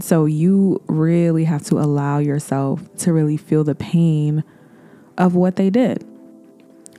So 0.00 0.26
you 0.26 0.82
really 0.86 1.44
have 1.44 1.62
to 1.66 1.78
allow 1.78 2.18
yourself 2.18 2.82
to 2.98 3.12
really 3.12 3.36
feel 3.36 3.62
the 3.62 3.76
pain 3.76 4.42
of 5.16 5.36
what 5.36 5.54
they 5.54 5.70
did. 5.70 6.04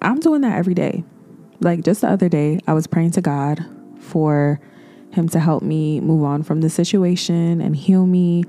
I'm 0.02 0.22
doing 0.22 0.42
that 0.42 0.58
every 0.58 0.74
day. 0.74 1.04
Like 1.60 1.84
just 1.84 2.02
the 2.02 2.10
other 2.10 2.30
day, 2.30 2.60
I 2.66 2.74
was 2.74 2.88
praying 2.88 3.12
to 3.12 3.22
God 3.22 3.66
for 4.00 4.62
him 5.16 5.28
to 5.30 5.40
help 5.40 5.64
me 5.64 6.00
move 6.00 6.24
on 6.24 6.44
from 6.44 6.62
the 6.62 6.70
situation 6.70 7.62
and 7.62 7.76
heal 7.76 8.06
me. 8.06 8.44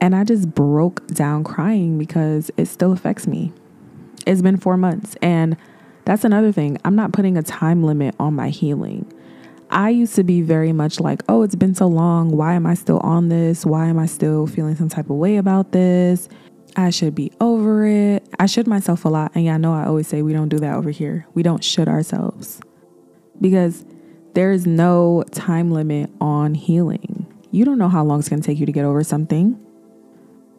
And 0.00 0.14
I 0.14 0.24
just 0.24 0.54
broke 0.54 1.06
down 1.08 1.44
crying 1.44 1.98
because 1.98 2.50
it 2.56 2.66
still 2.66 2.92
affects 2.92 3.26
me. 3.26 3.52
It's 4.26 4.42
been 4.42 4.56
four 4.56 4.76
months. 4.76 5.16
And 5.22 5.56
that's 6.04 6.24
another 6.24 6.52
thing. 6.52 6.78
I'm 6.84 6.96
not 6.96 7.12
putting 7.12 7.36
a 7.36 7.42
time 7.42 7.82
limit 7.82 8.14
on 8.18 8.34
my 8.34 8.50
healing. 8.50 9.10
I 9.70 9.90
used 9.90 10.16
to 10.16 10.24
be 10.24 10.42
very 10.42 10.72
much 10.72 10.98
like, 10.98 11.22
oh, 11.28 11.42
it's 11.42 11.54
been 11.54 11.74
so 11.74 11.86
long. 11.86 12.36
Why 12.36 12.54
am 12.54 12.66
I 12.66 12.74
still 12.74 12.98
on 13.00 13.28
this? 13.28 13.64
Why 13.64 13.86
am 13.86 13.98
I 13.98 14.06
still 14.06 14.46
feeling 14.46 14.74
some 14.74 14.88
type 14.88 15.10
of 15.10 15.16
way 15.16 15.36
about 15.36 15.72
this? 15.72 16.28
I 16.76 16.90
should 16.90 17.14
be 17.14 17.32
over 17.40 17.86
it. 17.86 18.28
I 18.38 18.46
should 18.46 18.66
myself 18.66 19.04
a 19.04 19.08
lot. 19.08 19.32
And 19.34 19.44
yeah, 19.44 19.54
I 19.54 19.58
know 19.58 19.72
I 19.72 19.86
always 19.86 20.08
say 20.08 20.22
we 20.22 20.32
don't 20.32 20.48
do 20.48 20.58
that 20.58 20.74
over 20.74 20.90
here. 20.90 21.26
We 21.34 21.42
don't 21.42 21.62
should 21.62 21.88
ourselves 21.88 22.60
because 23.40 23.84
there 24.34 24.52
is 24.52 24.66
no 24.66 25.24
time 25.32 25.70
limit 25.70 26.10
on 26.20 26.54
healing. 26.54 27.26
You 27.50 27.64
don't 27.64 27.78
know 27.78 27.88
how 27.88 28.04
long 28.04 28.20
it's 28.20 28.28
going 28.28 28.40
to 28.40 28.46
take 28.46 28.58
you 28.58 28.66
to 28.66 28.72
get 28.72 28.84
over 28.84 29.02
something. 29.02 29.58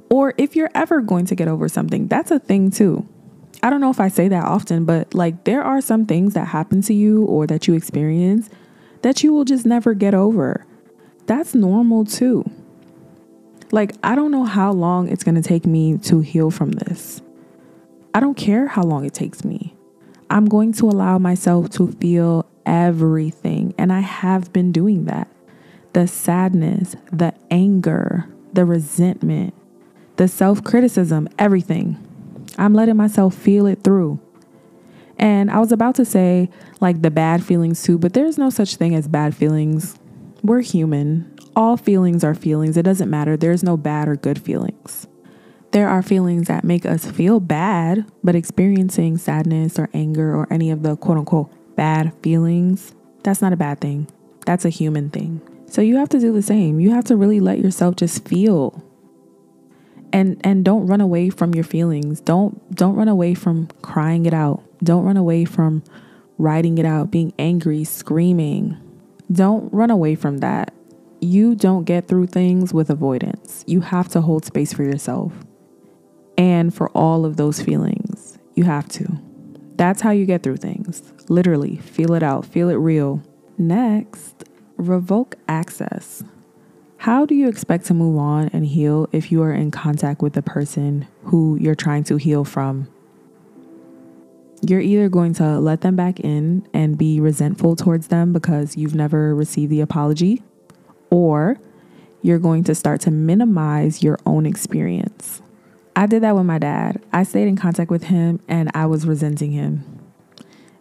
Or 0.10 0.34
if 0.38 0.56
you're 0.56 0.72
ever 0.76 1.02
going 1.02 1.26
to 1.28 1.36
get 1.36 1.48
over 1.48 1.70
something, 1.70 2.08
that's 2.08 2.32
a 2.32 2.40
thing 2.40 2.70
too. 2.70 3.08
I 3.64 3.70
don't 3.70 3.80
know 3.80 3.92
if 3.92 4.00
I 4.00 4.10
say 4.10 4.28
that 4.28 4.44
often, 4.44 4.86
but 4.86 5.14
like 5.14 5.46
there 5.46 5.64
are 5.64 5.82
some 5.82 6.06
things 6.06 6.34
that 6.34 6.48
happen 6.48 6.82
to 6.84 6.94
you 6.94 7.24
or 7.26 7.48
that 7.48 7.68
you 7.68 7.76
experience 7.76 8.50
that 9.04 9.24
you 9.24 9.34
will 9.34 9.46
just 9.46 9.66
never 9.66 9.94
get 9.94 10.14
over. 10.14 10.66
That's 11.28 11.56
normal 11.56 12.06
too. 12.06 12.50
Like, 13.72 13.94
I 14.04 14.16
don't 14.16 14.32
know 14.32 14.44
how 14.44 14.74
long 14.74 15.08
it's 15.08 15.24
going 15.24 15.36
to 15.36 15.42
take 15.42 15.66
me 15.66 15.98
to 16.00 16.20
heal 16.20 16.52
from 16.52 16.72
this. 16.72 17.22
I 18.14 18.20
don't 18.20 18.36
care 18.36 18.68
how 18.68 18.84
long 18.84 19.06
it 19.06 19.14
takes 19.14 19.46
me. 19.46 19.74
I'm 20.30 20.46
going 20.46 20.74
to 20.74 20.88
allow 20.88 21.18
myself 21.18 21.70
to 21.72 21.92
feel 21.94 22.46
everything. 22.66 23.74
And 23.78 23.92
I 23.92 24.02
have 24.02 24.52
been 24.54 24.72
doing 24.72 25.06
that 25.06 25.28
the 25.94 26.08
sadness, 26.08 26.96
the 27.12 27.34
anger, 27.50 28.26
the 28.54 28.66
resentment, 28.66 29.54
the 30.16 30.28
self 30.28 30.64
criticism, 30.64 31.28
everything. 31.38 31.98
I'm 32.58 32.74
letting 32.74 32.98
myself 32.98 33.36
feel 33.36 33.66
it 33.66 33.84
through. 33.84 34.20
And 35.18 35.52
I 35.52 35.60
was 35.60 35.72
about 35.72 35.96
to 35.96 36.06
say 36.06 36.50
like 36.80 37.02
the 37.02 37.12
bad 37.12 37.44
feelings 37.44 37.84
too, 37.84 37.98
but 37.98 38.14
there's 38.14 38.38
no 38.38 38.50
such 38.50 38.76
thing 38.76 38.96
as 38.96 39.08
bad 39.08 39.36
feelings. 39.36 40.00
We're 40.44 40.62
human. 40.62 41.36
All 41.56 41.78
feelings 41.78 42.24
are 42.24 42.34
feelings. 42.34 42.78
It 42.78 42.84
doesn't 42.84 43.10
matter. 43.10 43.38
There's 43.38 43.64
no 43.64 43.78
bad 43.78 44.08
or 44.08 44.16
good 44.16 44.42
feelings. 44.42 45.08
There 45.72 45.88
are 45.88 46.02
feelings 46.02 46.48
that 46.48 46.64
make 46.64 46.86
us 46.86 47.06
feel 47.06 47.40
bad, 47.40 48.06
but 48.24 48.36
experiencing 48.36 49.18
sadness 49.18 49.78
or 49.80 49.90
anger 49.94 50.36
or 50.36 50.52
any 50.52 50.72
of 50.72 50.84
the 50.84 50.98
quote 50.98 51.18
unquote 51.18 51.52
bad 51.82 52.14
feelings, 52.22 52.94
that's 53.24 53.42
not 53.42 53.54
a 53.54 53.58
bad 53.58 53.82
thing. 53.82 54.08
That's 54.46 54.66
a 54.66 54.70
human 54.70 55.10
thing. 55.10 55.42
So 55.66 55.82
you 55.82 55.98
have 55.98 56.10
to 56.10 56.20
do 56.20 56.32
the 56.32 56.44
same. 56.44 56.80
You 56.80 56.92
have 56.92 57.06
to 57.06 57.18
really 57.18 57.40
let 57.40 57.58
yourself 57.58 57.96
just 57.96 58.28
feel. 58.28 58.84
And 60.14 60.40
and 60.44 60.64
don't 60.64 60.86
run 60.86 61.02
away 61.02 61.32
from 61.32 61.56
your 61.56 61.64
feelings. 61.64 62.22
Don't 62.22 62.54
don't 62.76 62.96
run 62.96 63.08
away 63.08 63.34
from 63.34 63.68
crying 63.82 64.28
it 64.28 64.34
out. 64.34 64.62
Don't 64.84 65.06
run 65.06 65.18
away 65.18 65.44
from 65.44 65.82
writing 66.38 66.78
it 66.78 66.86
out, 66.86 67.10
being 67.10 67.34
angry, 67.40 67.84
screaming. 67.84 68.78
Don't 69.32 69.74
run 69.74 69.90
away 69.90 70.14
from 70.14 70.38
that. 70.38 70.76
You 71.20 71.56
don't 71.56 71.86
get 71.86 72.08
through 72.08 72.28
things 72.28 72.76
with 72.76 72.92
avoidance. 72.92 73.64
You 73.66 73.82
have 73.82 74.08
to 74.10 74.22
hold 74.22 74.46
space 74.46 74.72
for 74.72 74.84
yourself 74.84 75.34
and 76.38 76.72
for 76.72 76.90
all 76.90 77.26
of 77.26 77.38
those 77.38 77.60
feelings. 77.60 78.38
You 78.54 78.66
have 78.66 78.88
to. 78.90 79.21
That's 79.82 80.02
how 80.02 80.12
you 80.12 80.28
get 80.28 80.44
through 80.44 80.58
things. 80.58 81.02
Literally, 81.28 81.78
feel 81.78 82.14
it 82.14 82.22
out, 82.22 82.46
feel 82.46 82.70
it 82.70 82.76
real. 82.76 83.20
Next, 83.58 84.44
revoke 84.78 85.38
access. 85.48 86.24
How 86.98 87.26
do 87.26 87.34
you 87.34 87.50
expect 87.50 87.86
to 87.88 87.96
move 87.96 88.20
on 88.20 88.50
and 88.50 88.64
heal 88.64 89.10
if 89.12 89.32
you 89.32 89.42
are 89.42 89.52
in 89.52 89.72
contact 89.72 90.22
with 90.22 90.34
the 90.34 90.44
person 90.44 91.08
who 91.24 91.58
you're 91.60 91.74
trying 91.74 92.04
to 92.04 92.18
heal 92.18 92.44
from? 92.44 92.90
you're 94.62 94.80
either 94.80 95.10
going 95.10 95.34
to 95.34 95.60
let 95.60 95.82
them 95.82 95.96
back 95.96 96.20
in 96.20 96.68
and 96.72 96.96
be 96.96 97.20
resentful 97.20 97.76
towards 97.76 98.10
them 98.10 98.32
because 98.32 98.78
you've 98.78 98.94
never 98.94 99.34
received 99.34 99.72
the 99.72 99.82
apology, 99.82 100.44
or 101.10 101.58
you're 102.22 102.38
going 102.38 102.64
to 102.64 102.76
start 102.76 103.02
to 103.02 103.10
minimize 103.10 104.04
your 104.04 104.20
own 104.28 104.46
experience. 104.46 105.42
I 105.96 106.06
did 106.06 106.24
that 106.24 106.36
with 106.36 106.46
my 106.46 106.58
dad. 106.58 107.02
I 107.12 107.24
stayed 107.24 107.48
in 107.48 107.56
contact 107.56 107.92
with 107.92 108.04
him 108.04 108.40
and 108.48 108.72
I 108.74 108.86
was 108.86 109.06
resenting 109.06 109.52
him. 109.52 109.84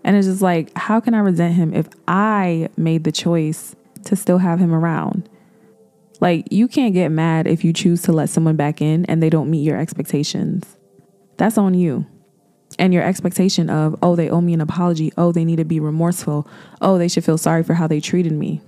And 0.04 0.16
it's 0.16 0.26
just 0.26 0.42
like, 0.42 0.76
how 0.76 1.00
can 1.00 1.14
I 1.14 1.18
resent 1.18 1.54
him 1.54 1.74
if 1.74 1.88
I 2.08 2.70
made 2.76 3.04
the 3.04 3.12
choice 3.12 3.74
to 4.04 4.16
still 4.16 4.38
have 4.38 4.58
him 4.58 4.72
around? 4.72 5.28
Like, 6.20 6.52
you 6.52 6.68
can't 6.68 6.94
get 6.94 7.10
mad 7.10 7.46
if 7.46 7.64
you 7.64 7.72
choose 7.72 8.02
to 8.02 8.12
let 8.12 8.30
someone 8.30 8.56
back 8.56 8.80
in 8.80 9.04
and 9.06 9.22
they 9.22 9.30
don't 9.30 9.50
meet 9.50 9.64
your 9.64 9.78
expectations. 9.78 10.76
That's 11.36 11.58
on 11.58 11.74
you 11.74 12.06
and 12.78 12.94
your 12.94 13.02
expectation 13.02 13.68
of, 13.68 13.96
oh, 14.02 14.16
they 14.16 14.30
owe 14.30 14.40
me 14.40 14.54
an 14.54 14.60
apology. 14.60 15.12
Oh, 15.18 15.32
they 15.32 15.44
need 15.44 15.56
to 15.56 15.64
be 15.64 15.80
remorseful. 15.80 16.46
Oh, 16.80 16.98
they 16.98 17.08
should 17.08 17.24
feel 17.24 17.38
sorry 17.38 17.62
for 17.62 17.74
how 17.74 17.86
they 17.86 18.00
treated 18.00 18.32
me. 18.32 18.60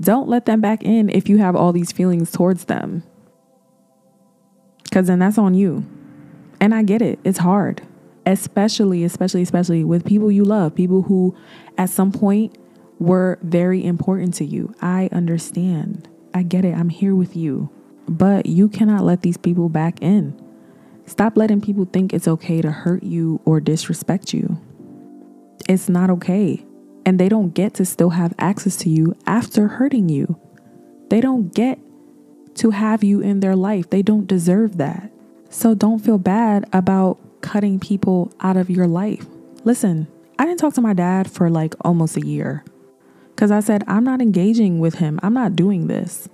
Don't 0.00 0.28
let 0.28 0.46
them 0.46 0.60
back 0.60 0.82
in 0.82 1.08
if 1.08 1.28
you 1.28 1.38
have 1.38 1.54
all 1.54 1.72
these 1.72 1.92
feelings 1.92 2.32
towards 2.32 2.64
them. 2.64 3.04
Because 4.94 5.08
then 5.08 5.18
that's 5.18 5.38
on 5.38 5.54
you. 5.54 5.84
And 6.60 6.72
I 6.72 6.84
get 6.84 7.02
it, 7.02 7.18
it's 7.24 7.38
hard, 7.38 7.82
especially, 8.26 9.02
especially, 9.02 9.42
especially 9.42 9.82
with 9.82 10.04
people 10.04 10.30
you 10.30 10.44
love, 10.44 10.76
people 10.76 11.02
who 11.02 11.36
at 11.76 11.90
some 11.90 12.12
point 12.12 12.56
were 13.00 13.40
very 13.42 13.84
important 13.84 14.34
to 14.34 14.44
you. 14.44 14.72
I 14.80 15.08
understand. 15.10 16.08
I 16.32 16.44
get 16.44 16.64
it. 16.64 16.76
I'm 16.76 16.90
here 16.90 17.16
with 17.16 17.34
you. 17.34 17.70
But 18.06 18.46
you 18.46 18.68
cannot 18.68 19.02
let 19.02 19.22
these 19.22 19.36
people 19.36 19.68
back 19.68 20.00
in. 20.00 20.40
Stop 21.06 21.36
letting 21.36 21.60
people 21.60 21.86
think 21.86 22.12
it's 22.12 22.28
okay 22.28 22.62
to 22.62 22.70
hurt 22.70 23.02
you 23.02 23.40
or 23.44 23.58
disrespect 23.58 24.32
you. 24.32 24.60
It's 25.68 25.88
not 25.88 26.08
okay. 26.08 26.64
And 27.04 27.18
they 27.18 27.28
don't 27.28 27.52
get 27.52 27.74
to 27.74 27.84
still 27.84 28.10
have 28.10 28.32
access 28.38 28.76
to 28.76 28.88
you 28.88 29.16
after 29.26 29.66
hurting 29.66 30.08
you. 30.08 30.38
They 31.10 31.20
don't 31.20 31.52
get 31.52 31.80
to 32.56 32.70
have 32.70 33.04
you 33.04 33.20
in 33.20 33.40
their 33.40 33.56
life. 33.56 33.90
They 33.90 34.02
don't 34.02 34.26
deserve 34.26 34.76
that. 34.78 35.10
So 35.50 35.74
don't 35.74 35.98
feel 35.98 36.18
bad 36.18 36.66
about 36.72 37.18
cutting 37.40 37.78
people 37.78 38.32
out 38.40 38.56
of 38.56 38.70
your 38.70 38.86
life. 38.86 39.26
Listen, 39.64 40.08
I 40.38 40.44
didn't 40.44 40.58
talk 40.58 40.74
to 40.74 40.80
my 40.80 40.94
dad 40.94 41.30
for 41.30 41.48
like 41.48 41.74
almost 41.82 42.16
a 42.16 42.26
year 42.26 42.64
because 43.30 43.50
I 43.50 43.60
said, 43.60 43.84
I'm 43.86 44.04
not 44.04 44.20
engaging 44.20 44.80
with 44.80 44.96
him. 44.96 45.20
I'm 45.22 45.34
not 45.34 45.56
doing 45.56 45.86
this. 45.86 46.28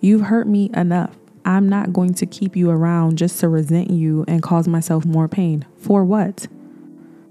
You've 0.00 0.22
hurt 0.22 0.46
me 0.46 0.70
enough. 0.74 1.16
I'm 1.44 1.68
not 1.68 1.92
going 1.92 2.14
to 2.14 2.26
keep 2.26 2.56
you 2.56 2.70
around 2.70 3.18
just 3.18 3.40
to 3.40 3.48
resent 3.48 3.90
you 3.90 4.24
and 4.26 4.42
cause 4.42 4.66
myself 4.66 5.04
more 5.04 5.28
pain. 5.28 5.64
For 5.76 6.04
what? 6.04 6.48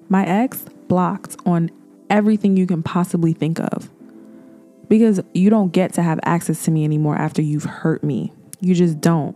My 0.10 0.26
ex 0.26 0.66
blocked 0.88 1.38
on 1.46 1.72
everything 2.10 2.56
you 2.56 2.68
can 2.68 2.84
possibly 2.84 3.34
think 3.34 3.60
of 3.60 3.90
because 4.88 5.22
you 5.34 5.50
don't 5.50 5.72
get 5.72 5.94
to 5.94 6.04
have 6.04 6.20
access 6.24 6.64
to 6.66 6.72
me 6.72 6.84
anymore 6.84 7.16
after 7.16 7.42
you've 7.42 7.64
hurt 7.64 8.04
me. 8.04 8.32
You 8.60 8.76
just 8.76 9.02
don't. 9.02 9.36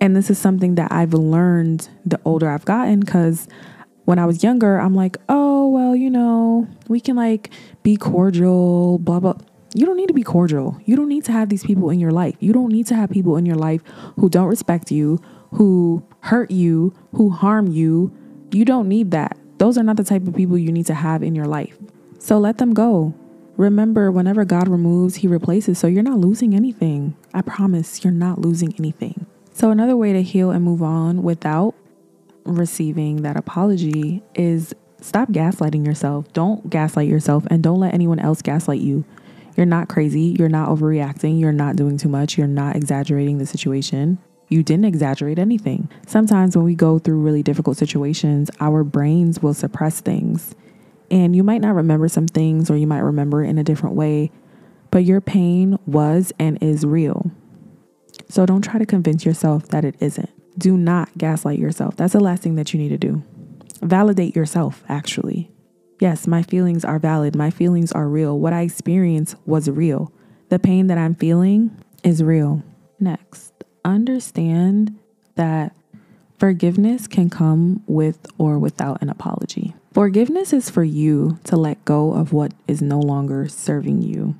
And 0.00 0.14
this 0.14 0.30
is 0.30 0.38
something 0.38 0.74
that 0.74 0.92
I've 0.92 1.14
learned 1.14 1.88
the 2.04 2.20
older 2.24 2.50
I've 2.50 2.64
gotten 2.64 3.00
because 3.00 3.48
when 4.04 4.18
I 4.18 4.26
was 4.26 4.42
younger, 4.42 4.78
I'm 4.78 4.94
like, 4.94 5.16
oh, 5.28 5.68
well, 5.68 5.96
you 5.96 6.10
know, 6.10 6.68
we 6.88 7.00
can 7.00 7.16
like 7.16 7.50
be 7.82 7.96
cordial, 7.96 8.98
blah, 8.98 9.20
blah. 9.20 9.34
You 9.74 9.86
don't 9.86 9.96
need 9.96 10.08
to 10.08 10.14
be 10.14 10.22
cordial. 10.22 10.78
You 10.84 10.94
don't 10.94 11.08
need 11.08 11.24
to 11.24 11.32
have 11.32 11.48
these 11.48 11.64
people 11.64 11.90
in 11.90 11.98
your 11.98 12.12
life. 12.12 12.36
You 12.38 12.52
don't 12.52 12.68
need 12.68 12.86
to 12.88 12.94
have 12.94 13.10
people 13.10 13.36
in 13.36 13.46
your 13.46 13.56
life 13.56 13.82
who 14.16 14.28
don't 14.28 14.46
respect 14.46 14.92
you, 14.92 15.20
who 15.52 16.06
hurt 16.20 16.50
you, 16.50 16.94
who 17.12 17.30
harm 17.30 17.68
you. 17.68 18.14
You 18.52 18.64
don't 18.64 18.88
need 18.88 19.10
that. 19.12 19.36
Those 19.58 19.78
are 19.78 19.82
not 19.82 19.96
the 19.96 20.04
type 20.04 20.26
of 20.26 20.34
people 20.34 20.58
you 20.58 20.70
need 20.70 20.86
to 20.86 20.94
have 20.94 21.22
in 21.22 21.34
your 21.34 21.46
life. 21.46 21.76
So 22.18 22.38
let 22.38 22.58
them 22.58 22.72
go. 22.72 23.14
Remember, 23.56 24.10
whenever 24.10 24.44
God 24.44 24.68
removes, 24.68 25.16
He 25.16 25.28
replaces. 25.28 25.78
So 25.78 25.86
you're 25.86 26.02
not 26.02 26.18
losing 26.18 26.54
anything. 26.54 27.16
I 27.32 27.42
promise 27.42 28.02
you're 28.02 28.12
not 28.12 28.40
losing 28.40 28.74
anything. 28.78 29.26
So, 29.52 29.70
another 29.70 29.96
way 29.96 30.12
to 30.12 30.22
heal 30.22 30.50
and 30.50 30.64
move 30.64 30.82
on 30.82 31.22
without 31.22 31.76
receiving 32.44 33.22
that 33.22 33.36
apology 33.36 34.22
is 34.34 34.74
stop 35.00 35.28
gaslighting 35.30 35.86
yourself. 35.86 36.32
Don't 36.32 36.68
gaslight 36.68 37.08
yourself 37.08 37.44
and 37.50 37.62
don't 37.62 37.78
let 37.78 37.94
anyone 37.94 38.18
else 38.18 38.42
gaslight 38.42 38.80
you. 38.80 39.04
You're 39.56 39.66
not 39.66 39.88
crazy. 39.88 40.34
You're 40.38 40.48
not 40.48 40.68
overreacting. 40.68 41.38
You're 41.38 41.52
not 41.52 41.76
doing 41.76 41.96
too 41.98 42.08
much. 42.08 42.36
You're 42.36 42.48
not 42.48 42.74
exaggerating 42.74 43.38
the 43.38 43.46
situation. 43.46 44.18
You 44.48 44.62
didn't 44.62 44.86
exaggerate 44.86 45.38
anything. 45.38 45.88
Sometimes 46.06 46.56
when 46.56 46.64
we 46.64 46.74
go 46.74 46.98
through 46.98 47.20
really 47.20 47.42
difficult 47.42 47.76
situations, 47.76 48.50
our 48.60 48.82
brains 48.82 49.42
will 49.42 49.54
suppress 49.54 50.00
things. 50.00 50.54
And 51.10 51.36
you 51.36 51.42
might 51.42 51.60
not 51.60 51.74
remember 51.74 52.08
some 52.08 52.26
things 52.26 52.70
or 52.70 52.76
you 52.76 52.86
might 52.86 53.00
remember 53.00 53.44
in 53.44 53.58
a 53.58 53.64
different 53.64 53.94
way, 53.94 54.30
but 54.90 55.04
your 55.04 55.20
pain 55.20 55.78
was 55.86 56.32
and 56.38 56.60
is 56.62 56.84
real. 56.84 57.30
So 58.28 58.46
don't 58.46 58.62
try 58.62 58.78
to 58.78 58.86
convince 58.86 59.24
yourself 59.24 59.68
that 59.68 59.84
it 59.84 59.96
isn't. 60.00 60.30
Do 60.58 60.76
not 60.76 61.16
gaslight 61.18 61.58
yourself. 61.58 61.96
That's 61.96 62.12
the 62.12 62.20
last 62.20 62.42
thing 62.42 62.54
that 62.56 62.72
you 62.72 62.80
need 62.80 62.90
to 62.90 62.98
do. 62.98 63.22
Validate 63.82 64.34
yourself, 64.34 64.82
actually. 64.88 65.50
Yes, 66.00 66.26
my 66.26 66.42
feelings 66.42 66.84
are 66.84 66.98
valid. 66.98 67.36
My 67.36 67.50
feelings 67.50 67.92
are 67.92 68.08
real. 68.08 68.38
What 68.38 68.52
I 68.52 68.62
experienced 68.62 69.36
was 69.46 69.68
real. 69.68 70.12
The 70.48 70.58
pain 70.58 70.86
that 70.88 70.98
I'm 70.98 71.14
feeling 71.14 71.76
is 72.02 72.22
real. 72.22 72.62
Next, 73.00 73.52
understand 73.84 74.98
that 75.34 75.74
forgiveness 76.38 77.06
can 77.06 77.30
come 77.30 77.82
with 77.86 78.26
or 78.38 78.58
without 78.58 79.02
an 79.02 79.08
apology. 79.08 79.74
Forgiveness 79.94 80.52
is 80.52 80.70
for 80.70 80.82
you 80.82 81.38
to 81.44 81.56
let 81.56 81.84
go 81.84 82.14
of 82.14 82.32
what 82.32 82.52
is 82.66 82.82
no 82.82 82.98
longer 82.98 83.46
serving 83.46 84.02
you. 84.02 84.34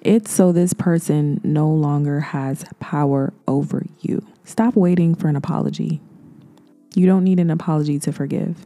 It's 0.00 0.30
so 0.30 0.50
this 0.50 0.72
person 0.72 1.42
no 1.44 1.68
longer 1.68 2.20
has 2.20 2.64
power 2.80 3.34
over 3.46 3.84
you. 4.00 4.26
Stop 4.44 4.74
waiting 4.74 5.14
for 5.14 5.28
an 5.28 5.36
apology. 5.36 6.00
You 6.94 7.04
don't 7.04 7.22
need 7.22 7.38
an 7.38 7.50
apology 7.50 7.98
to 7.98 8.12
forgive. 8.12 8.64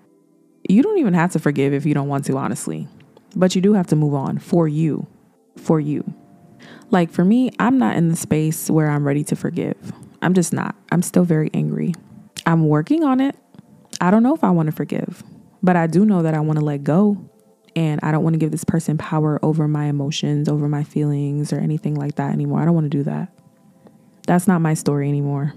You 0.69 0.81
don't 0.81 0.99
even 0.99 1.15
have 1.15 1.33
to 1.33 1.41
forgive 1.41 1.75
if 1.75 1.85
you 1.85 1.93
don't 1.93 2.07
want 2.07 2.25
to, 2.27 2.37
honestly. 2.37 2.87
But 3.35 3.57
you 3.57 3.61
do 3.61 3.73
have 3.73 3.89
to 3.89 3.97
move 3.97 4.15
on 4.15 4.39
for 4.39 4.69
you. 4.69 5.09
For 5.57 5.81
you. 5.81 6.15
Like 6.93 7.11
for 7.11 7.25
me, 7.25 7.51
I'm 7.59 7.79
not 7.79 7.97
in 7.97 8.11
the 8.11 8.17
space 8.17 8.71
where 8.71 8.91
I'm 8.91 9.05
ready 9.05 9.25
to 9.25 9.35
forgive. 9.35 9.93
I'm 10.23 10.35
just 10.35 10.53
not. 10.53 10.77
I'm 10.93 11.03
still 11.03 11.25
very 11.25 11.51
angry. 11.53 11.95
I'm 12.47 12.69
working 12.69 13.03
on 13.03 13.21
it. 13.21 13.35
I 14.01 14.13
don't 14.13 14.23
know 14.23 14.37
if 14.37 14.45
I 14.45 14.51
want 14.51 14.67
to 14.69 14.73
forgive, 14.73 15.25
but 15.66 15.75
I 15.76 15.88
do 15.88 16.06
know 16.06 16.23
that 16.23 16.32
I 16.32 16.40
want 16.40 16.61
to 16.61 16.64
let 16.64 16.85
go. 16.85 17.18
And 17.75 18.00
I 18.02 18.11
don't 18.11 18.23
want 18.23 18.32
to 18.35 18.38
give 18.38 18.52
this 18.52 18.64
person 18.64 18.96
power 18.96 19.38
over 19.42 19.68
my 19.68 19.87
emotions, 19.87 20.49
over 20.49 20.66
my 20.66 20.82
feelings, 20.82 21.52
or 21.52 21.58
anything 21.58 21.94
like 21.94 22.14
that 22.14 22.32
anymore. 22.32 22.61
I 22.61 22.64
don't 22.64 22.73
want 22.75 22.87
to 22.90 22.96
do 22.99 23.02
that. 23.02 23.30
That's 24.26 24.46
not 24.46 24.62
my 24.62 24.73
story 24.73 25.08
anymore. 25.08 25.52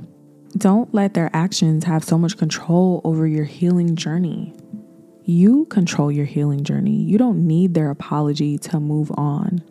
Don't 0.58 0.94
let 0.94 1.14
their 1.14 1.30
actions 1.32 1.86
have 1.86 2.04
so 2.04 2.18
much 2.18 2.38
control 2.38 3.00
over 3.06 3.26
your 3.28 3.46
healing 3.46 3.96
journey. 3.96 4.54
You 5.24 5.66
control 5.66 6.12
your 6.12 6.26
healing 6.26 6.64
journey. 6.64 6.96
You 6.96 7.20
don't 7.20 7.46
need 7.48 7.76
their 7.76 7.92
apology 7.92 8.58
to 8.58 8.80
move 8.80 9.12
on. 9.16 9.64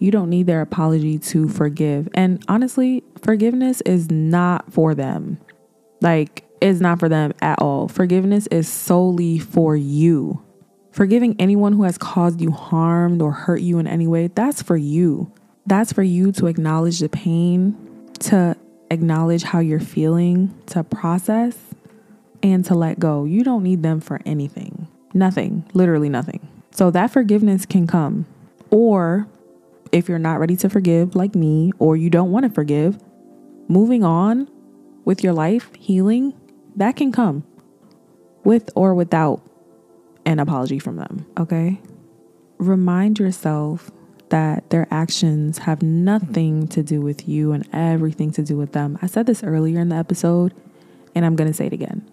You 0.00 0.10
don't 0.10 0.28
need 0.28 0.46
their 0.46 0.60
apology 0.60 1.18
to 1.20 1.48
forgive. 1.48 2.08
And 2.14 2.44
honestly, 2.48 3.04
forgiveness 3.22 3.80
is 3.82 4.10
not 4.10 4.72
for 4.72 4.94
them. 4.94 5.38
Like, 6.00 6.44
it's 6.60 6.80
not 6.80 6.98
for 6.98 7.08
them 7.08 7.32
at 7.40 7.60
all. 7.60 7.88
Forgiveness 7.88 8.46
is 8.48 8.68
solely 8.68 9.38
for 9.38 9.76
you. 9.76 10.42
Forgiving 10.90 11.36
anyone 11.38 11.74
who 11.74 11.84
has 11.84 11.98
caused 11.98 12.40
you 12.40 12.50
harm 12.50 13.22
or 13.22 13.30
hurt 13.30 13.60
you 13.60 13.78
in 13.78 13.86
any 13.86 14.06
way, 14.06 14.28
that's 14.28 14.62
for 14.62 14.76
you. 14.76 15.32
That's 15.66 15.92
for 15.92 16.02
you 16.02 16.32
to 16.32 16.46
acknowledge 16.46 16.98
the 16.98 17.08
pain, 17.08 17.76
to 18.20 18.56
acknowledge 18.90 19.42
how 19.42 19.60
you're 19.60 19.80
feeling, 19.80 20.54
to 20.66 20.82
process, 20.82 21.56
and 22.42 22.64
to 22.64 22.74
let 22.74 22.98
go. 22.98 23.24
You 23.24 23.44
don't 23.44 23.62
need 23.62 23.82
them 23.82 24.00
for 24.00 24.20
anything. 24.24 24.88
Nothing, 25.14 25.64
literally 25.74 26.08
nothing. 26.08 26.46
So 26.70 26.90
that 26.90 27.10
forgiveness 27.10 27.66
can 27.66 27.86
come. 27.86 28.26
Or 28.70 29.26
if 29.92 30.08
you're 30.08 30.18
not 30.18 30.40
ready 30.40 30.56
to 30.56 30.68
forgive, 30.68 31.14
like 31.14 31.34
me, 31.34 31.72
or 31.78 31.96
you 31.96 32.10
don't 32.10 32.30
want 32.30 32.44
to 32.44 32.50
forgive, 32.50 32.98
moving 33.68 34.04
on 34.04 34.48
with 35.04 35.22
your 35.22 35.32
life, 35.32 35.70
healing, 35.78 36.34
that 36.78 36.96
can 36.96 37.12
come 37.12 37.44
with 38.44 38.70
or 38.74 38.94
without 38.94 39.42
an 40.24 40.38
apology 40.38 40.78
from 40.78 40.96
them, 40.96 41.26
okay? 41.38 41.80
Remind 42.58 43.18
yourself 43.18 43.90
that 44.30 44.68
their 44.70 44.86
actions 44.90 45.58
have 45.58 45.82
nothing 45.82 46.68
to 46.68 46.82
do 46.82 47.00
with 47.00 47.28
you 47.28 47.52
and 47.52 47.66
everything 47.72 48.30
to 48.32 48.42
do 48.42 48.56
with 48.56 48.72
them. 48.72 48.98
I 49.02 49.06
said 49.06 49.26
this 49.26 49.42
earlier 49.42 49.80
in 49.80 49.88
the 49.88 49.96
episode, 49.96 50.54
and 51.14 51.24
I'm 51.24 51.36
to 51.36 51.52
say 51.52 51.66
it 51.66 51.72
again 51.72 52.08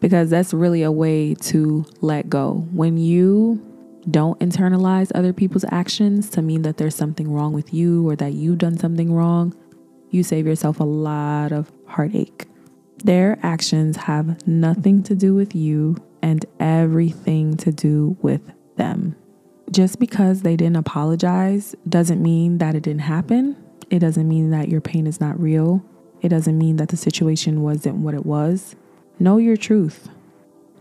because 0.00 0.30
that's 0.30 0.54
really 0.54 0.82
a 0.82 0.92
way 0.92 1.34
to 1.34 1.84
let 2.00 2.30
go. 2.30 2.66
When 2.72 2.96
you 2.96 3.64
don't 4.10 4.38
internalize 4.38 5.10
other 5.14 5.32
people's 5.32 5.64
actions 5.70 6.30
to 6.30 6.40
mean 6.40 6.62
that 6.62 6.76
there's 6.76 6.94
something 6.94 7.32
wrong 7.32 7.52
with 7.52 7.74
you 7.74 8.08
or 8.08 8.16
that 8.16 8.32
you've 8.32 8.58
done 8.58 8.78
something 8.78 9.12
wrong, 9.12 9.54
you 10.10 10.22
save 10.22 10.46
yourself 10.46 10.80
a 10.80 10.84
lot 10.84 11.52
of 11.52 11.70
heartache. 11.86 12.46
Their 13.04 13.38
actions 13.42 13.96
have 13.96 14.46
nothing 14.46 15.02
to 15.04 15.14
do 15.14 15.34
with 15.34 15.54
you 15.54 15.96
and 16.22 16.44
everything 16.58 17.56
to 17.58 17.70
do 17.70 18.16
with 18.22 18.42
them. 18.76 19.16
Just 19.70 19.98
because 19.98 20.42
they 20.42 20.56
didn't 20.56 20.76
apologize 20.76 21.76
doesn't 21.88 22.22
mean 22.22 22.58
that 22.58 22.74
it 22.74 22.82
didn't 22.82 23.02
happen. 23.02 23.56
It 23.90 24.00
doesn't 24.00 24.28
mean 24.28 24.50
that 24.50 24.68
your 24.68 24.80
pain 24.80 25.06
is 25.06 25.20
not 25.20 25.40
real. 25.40 25.84
It 26.20 26.30
doesn't 26.30 26.58
mean 26.58 26.76
that 26.76 26.88
the 26.88 26.96
situation 26.96 27.62
wasn't 27.62 27.96
what 27.96 28.14
it 28.14 28.26
was. 28.26 28.74
Know 29.18 29.36
your 29.36 29.56
truth. 29.56 30.08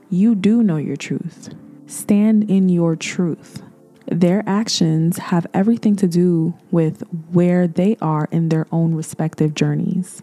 You 0.10 0.36
do 0.36 0.64
know 0.64 0.78
your 0.78 0.96
truth. 0.96 1.54
Stand 1.86 2.50
in 2.50 2.70
your 2.70 2.96
truth. 2.96 3.62
Their 4.10 4.44
actions 4.48 5.18
have 5.18 5.46
everything 5.54 5.96
to 5.98 6.08
do 6.08 6.54
with 6.72 7.04
where 7.32 7.68
they 7.68 7.98
are 8.02 8.30
in 8.32 8.50
their 8.50 8.66
own 8.72 8.96
respective 8.96 9.54
journeys. 9.54 10.22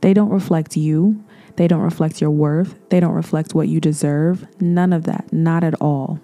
They 0.00 0.14
don't 0.14 0.30
reflect 0.30 0.76
you. 0.76 1.22
They 1.56 1.68
don't 1.68 1.82
reflect 1.82 2.20
your 2.20 2.30
worth. 2.30 2.74
They 2.88 3.00
don't 3.00 3.12
reflect 3.12 3.54
what 3.54 3.68
you 3.68 3.80
deserve. 3.80 4.46
None 4.60 4.92
of 4.92 5.04
that. 5.04 5.32
Not 5.32 5.64
at 5.64 5.74
all. 5.80 6.20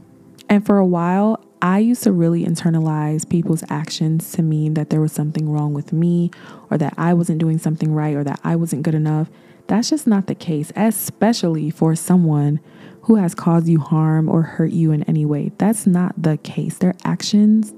And 0.49 0.65
for 0.65 0.79
a 0.79 0.87
while, 0.87 1.45
I 1.61 1.79
used 1.79 2.03
to 2.05 2.13
really 2.13 2.45
internalize 2.45 3.29
people's 3.29 3.65
actions 3.69 4.33
to 4.33 4.43
mean 4.43 4.75
that 4.75 4.91
there 4.91 5.01
was 5.01 5.13
something 5.13 5.51
wrong 5.51 5.75
with 5.75 5.93
me 5.93 6.31
or 6.71 6.79
that 6.79 6.95
I 6.97 7.15
wasn't 7.15 7.39
doing 7.39 7.59
something 7.59 7.93
right 7.93 8.15
or 8.15 8.25
that 8.25 8.41
I 8.45 8.57
wasn't 8.57 8.83
good 8.83 8.95
enough. 8.95 9.29
That's 9.67 9.91
just 9.91 10.07
not 10.07 10.27
the 10.27 10.35
case, 10.35 10.71
especially 10.77 11.71
for 11.71 11.97
someone 11.97 12.61
who 13.03 13.17
has 13.17 13.35
caused 13.35 13.69
you 13.69 13.81
harm 13.81 14.29
or 14.29 14.43
hurt 14.43 14.71
you 14.71 14.93
in 14.93 15.03
any 15.05 15.25
way. 15.25 15.53
That's 15.59 15.87
not 15.87 16.21
the 16.21 16.37
case. 16.39 16.79
Their 16.79 16.95
actions 17.05 17.75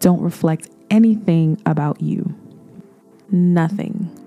don't 0.00 0.20
reflect 0.20 0.68
anything 0.90 1.60
about 1.64 2.00
you. 2.00 2.34
Nothing. 3.30 4.19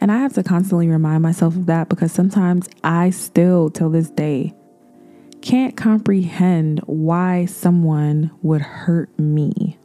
And 0.00 0.12
I 0.12 0.18
have 0.18 0.34
to 0.34 0.42
constantly 0.42 0.88
remind 0.88 1.22
myself 1.22 1.56
of 1.56 1.66
that 1.66 1.88
because 1.88 2.12
sometimes 2.12 2.68
I 2.82 3.10
still, 3.10 3.70
till 3.70 3.90
this 3.90 4.10
day, 4.10 4.52
can't 5.40 5.76
comprehend 5.76 6.80
why 6.86 7.44
someone 7.46 8.30
would 8.42 8.62
hurt 8.62 9.16
me. 9.18 9.78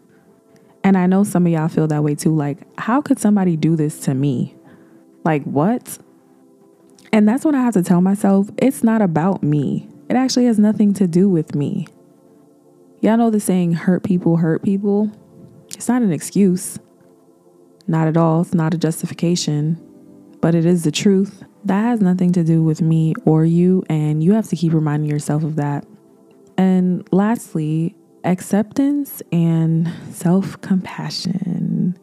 And 0.83 0.97
I 0.97 1.05
know 1.05 1.23
some 1.23 1.45
of 1.45 1.51
y'all 1.51 1.67
feel 1.67 1.87
that 1.87 2.03
way 2.03 2.15
too. 2.15 2.35
Like, 2.35 2.59
how 2.79 3.01
could 3.01 3.19
somebody 3.19 3.57
do 3.57 3.75
this 3.75 3.99
to 4.01 4.13
me? 4.13 4.55
Like, 5.23 5.43
what? 5.43 5.99
And 7.11 7.27
that's 7.27 7.43
when 7.43 7.55
I 7.55 7.61
have 7.61 7.73
to 7.73 7.83
tell 7.83 8.01
myself 8.01 8.49
it's 8.57 8.83
not 8.83 9.01
about 9.01 9.43
me. 9.43 9.89
It 10.09 10.15
actually 10.15 10.45
has 10.45 10.57
nothing 10.57 10.93
to 10.95 11.07
do 11.07 11.29
with 11.29 11.55
me. 11.55 11.87
Y'all 13.01 13.17
know 13.17 13.29
the 13.29 13.39
saying, 13.39 13.73
hurt 13.73 14.03
people 14.03 14.37
hurt 14.37 14.63
people? 14.63 15.11
It's 15.69 15.87
not 15.87 16.01
an 16.01 16.11
excuse. 16.11 16.79
Not 17.87 18.07
at 18.07 18.17
all. 18.17 18.41
It's 18.41 18.53
not 18.53 18.73
a 18.73 18.77
justification, 18.77 19.81
but 20.41 20.55
it 20.55 20.65
is 20.65 20.83
the 20.83 20.91
truth 20.91 21.43
that 21.65 21.81
has 21.81 22.01
nothing 22.01 22.31
to 22.33 22.43
do 22.43 22.63
with 22.63 22.81
me 22.81 23.13
or 23.25 23.45
you, 23.45 23.83
and 23.89 24.23
you 24.23 24.33
have 24.33 24.47
to 24.49 24.55
keep 24.55 24.73
reminding 24.73 25.09
yourself 25.09 25.43
of 25.43 25.55
that. 25.57 25.85
And 26.57 27.07
lastly, 27.11 27.95
acceptance 28.23 29.21
and 29.31 29.91
self 30.11 30.59
compassion. 30.61 31.97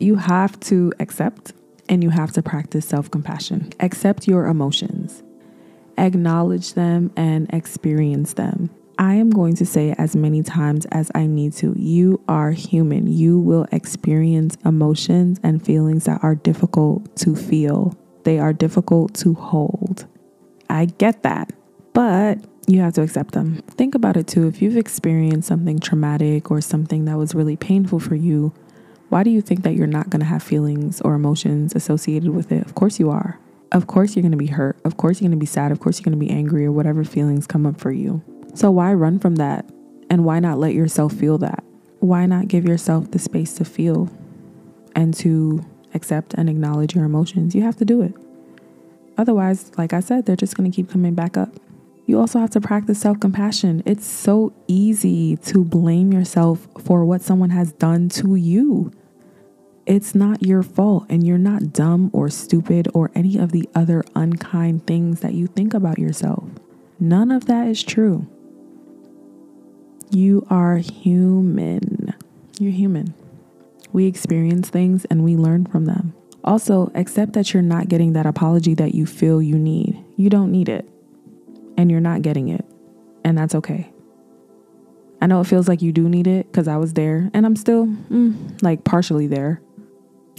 You 0.00 0.16
have 0.16 0.58
to 0.60 0.92
accept 1.00 1.52
and 1.88 2.02
you 2.02 2.10
have 2.10 2.32
to 2.32 2.42
practice 2.42 2.86
self 2.86 3.10
compassion. 3.10 3.72
Accept 3.80 4.28
your 4.28 4.46
emotions, 4.46 5.22
acknowledge 5.96 6.74
them, 6.74 7.10
and 7.16 7.52
experience 7.52 8.34
them. 8.34 8.70
I 9.00 9.14
am 9.14 9.30
going 9.30 9.54
to 9.56 9.64
say 9.64 9.94
as 9.96 10.16
many 10.16 10.42
times 10.42 10.84
as 10.86 11.08
I 11.14 11.26
need 11.26 11.52
to. 11.54 11.72
You 11.78 12.20
are 12.26 12.50
human. 12.50 13.06
You 13.06 13.38
will 13.38 13.66
experience 13.70 14.56
emotions 14.64 15.38
and 15.44 15.64
feelings 15.64 16.06
that 16.06 16.22
are 16.24 16.34
difficult 16.34 17.14
to 17.18 17.36
feel, 17.36 17.96
they 18.24 18.40
are 18.40 18.52
difficult 18.52 19.14
to 19.14 19.34
hold. 19.34 20.06
I 20.68 20.86
get 20.86 21.22
that, 21.22 21.52
but 21.92 22.38
you 22.66 22.80
have 22.80 22.94
to 22.94 23.02
accept 23.02 23.32
them. 23.32 23.62
Think 23.70 23.94
about 23.94 24.16
it 24.16 24.26
too. 24.26 24.48
If 24.48 24.60
you've 24.60 24.76
experienced 24.76 25.46
something 25.46 25.78
traumatic 25.78 26.50
or 26.50 26.60
something 26.60 27.04
that 27.04 27.16
was 27.16 27.36
really 27.36 27.56
painful 27.56 28.00
for 28.00 28.16
you, 28.16 28.52
why 29.10 29.22
do 29.22 29.30
you 29.30 29.40
think 29.40 29.62
that 29.62 29.74
you're 29.74 29.86
not 29.86 30.10
going 30.10 30.20
to 30.20 30.26
have 30.26 30.42
feelings 30.42 31.00
or 31.00 31.14
emotions 31.14 31.74
associated 31.74 32.30
with 32.30 32.50
it? 32.50 32.66
Of 32.66 32.74
course 32.74 32.98
you 32.98 33.10
are. 33.10 33.38
Of 33.70 33.86
course 33.86 34.16
you're 34.16 34.22
going 34.22 34.32
to 34.32 34.38
be 34.38 34.48
hurt. 34.48 34.76
Of 34.84 34.96
course 34.96 35.20
you're 35.20 35.28
going 35.28 35.38
to 35.38 35.40
be 35.40 35.46
sad. 35.46 35.70
Of 35.70 35.78
course 35.78 35.98
you're 35.98 36.04
going 36.04 36.18
to 36.18 36.26
be 36.26 36.30
angry 36.30 36.66
or 36.66 36.72
whatever 36.72 37.04
feelings 37.04 37.46
come 37.46 37.64
up 37.64 37.80
for 37.80 37.92
you. 37.92 38.22
So 38.54 38.70
why 38.70 38.92
run 38.94 39.18
from 39.18 39.36
that? 39.36 39.68
And 40.10 40.24
why 40.24 40.40
not 40.40 40.58
let 40.58 40.74
yourself 40.74 41.12
feel 41.12 41.38
that? 41.38 41.62
Why 42.00 42.26
not 42.26 42.48
give 42.48 42.64
yourself 42.64 43.10
the 43.10 43.18
space 43.18 43.54
to 43.54 43.64
feel 43.64 44.08
and 44.94 45.12
to 45.14 45.64
accept 45.94 46.34
and 46.34 46.48
acknowledge 46.48 46.94
your 46.94 47.04
emotions? 47.04 47.54
You 47.54 47.62
have 47.62 47.76
to 47.76 47.84
do 47.84 48.02
it. 48.02 48.14
Otherwise, 49.16 49.72
like 49.76 49.92
I 49.92 50.00
said, 50.00 50.24
they're 50.24 50.36
just 50.36 50.56
going 50.56 50.70
to 50.70 50.74
keep 50.74 50.88
coming 50.88 51.14
back 51.14 51.36
up. 51.36 51.50
You 52.06 52.18
also 52.18 52.38
have 52.38 52.50
to 52.50 52.60
practice 52.60 53.00
self 53.00 53.20
compassion. 53.20 53.82
It's 53.84 54.06
so 54.06 54.54
easy 54.66 55.36
to 55.38 55.62
blame 55.64 56.12
yourself 56.12 56.66
for 56.78 57.04
what 57.04 57.20
someone 57.20 57.50
has 57.50 57.72
done 57.72 58.08
to 58.10 58.34
you. 58.34 58.92
It's 59.84 60.14
not 60.14 60.42
your 60.42 60.62
fault, 60.62 61.06
and 61.08 61.26
you're 61.26 61.36
not 61.36 61.72
dumb 61.72 62.10
or 62.12 62.30
stupid 62.30 62.88
or 62.94 63.10
any 63.14 63.36
of 63.36 63.52
the 63.52 63.68
other 63.74 64.04
unkind 64.14 64.86
things 64.86 65.20
that 65.20 65.34
you 65.34 65.48
think 65.48 65.74
about 65.74 65.98
yourself. 65.98 66.48
None 67.00 67.30
of 67.30 67.46
that 67.46 67.68
is 67.68 67.82
true. 67.82 68.26
You 70.10 70.46
are 70.48 70.76
human. 70.76 72.14
You're 72.58 72.72
human. 72.72 73.14
We 73.92 74.06
experience 74.06 74.70
things 74.70 75.04
and 75.06 75.22
we 75.22 75.36
learn 75.36 75.66
from 75.66 75.84
them. 75.84 76.14
Also, 76.44 76.90
accept 76.94 77.34
that 77.34 77.52
you're 77.52 77.62
not 77.62 77.88
getting 77.88 78.14
that 78.14 78.24
apology 78.24 78.74
that 78.74 78.94
you 78.94 79.04
feel 79.04 79.42
you 79.42 79.58
need. 79.58 80.02
You 80.16 80.30
don't 80.30 80.50
need 80.50 80.68
it, 80.68 80.88
and 81.76 81.90
you're 81.90 82.00
not 82.00 82.22
getting 82.22 82.48
it, 82.48 82.64
and 83.22 83.36
that's 83.36 83.54
okay. 83.54 83.92
I 85.20 85.26
know 85.26 85.40
it 85.40 85.46
feels 85.46 85.68
like 85.68 85.82
you 85.82 85.92
do 85.92 86.08
need 86.08 86.26
it 86.26 86.50
because 86.50 86.68
I 86.68 86.76
was 86.76 86.94
there 86.94 87.30
and 87.34 87.44
I'm 87.44 87.56
still 87.56 87.86
mm, 87.86 88.62
like 88.62 88.84
partially 88.84 89.26
there. 89.26 89.60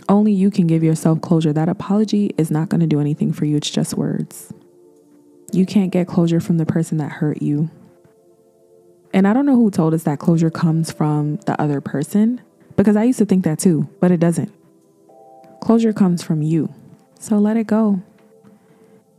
Only 0.07 0.31
you 0.31 0.49
can 0.49 0.67
give 0.67 0.83
yourself 0.83 1.21
closure. 1.21 1.51
That 1.51 1.69
apology 1.69 2.31
is 2.37 2.49
not 2.49 2.69
going 2.69 2.81
to 2.81 2.87
do 2.87 2.99
anything 2.99 3.33
for 3.33 3.45
you, 3.45 3.57
it's 3.57 3.69
just 3.69 3.95
words. 3.95 4.53
You 5.51 5.65
can't 5.65 5.91
get 5.91 6.07
closure 6.07 6.39
from 6.39 6.57
the 6.57 6.65
person 6.65 6.97
that 6.99 7.11
hurt 7.11 7.41
you. 7.41 7.69
And 9.19 9.27
I 9.27 9.33
don't 9.33 9.45
know 9.45 9.57
who 9.57 9.69
told 9.69 9.93
us 9.93 10.03
that 10.03 10.19
closure 10.19 10.49
comes 10.49 10.93
from 10.93 11.35
the 11.45 11.61
other 11.61 11.81
person 11.81 12.39
because 12.77 12.95
I 12.95 13.03
used 13.03 13.19
to 13.19 13.25
think 13.25 13.43
that 13.43 13.59
too, 13.59 13.89
but 13.99 14.11
it 14.11 14.19
doesn't. 14.21 14.49
Closure 15.59 15.91
comes 15.91 16.23
from 16.23 16.41
you. 16.41 16.73
So 17.19 17.37
let 17.37 17.57
it 17.57 17.67
go. 17.67 18.01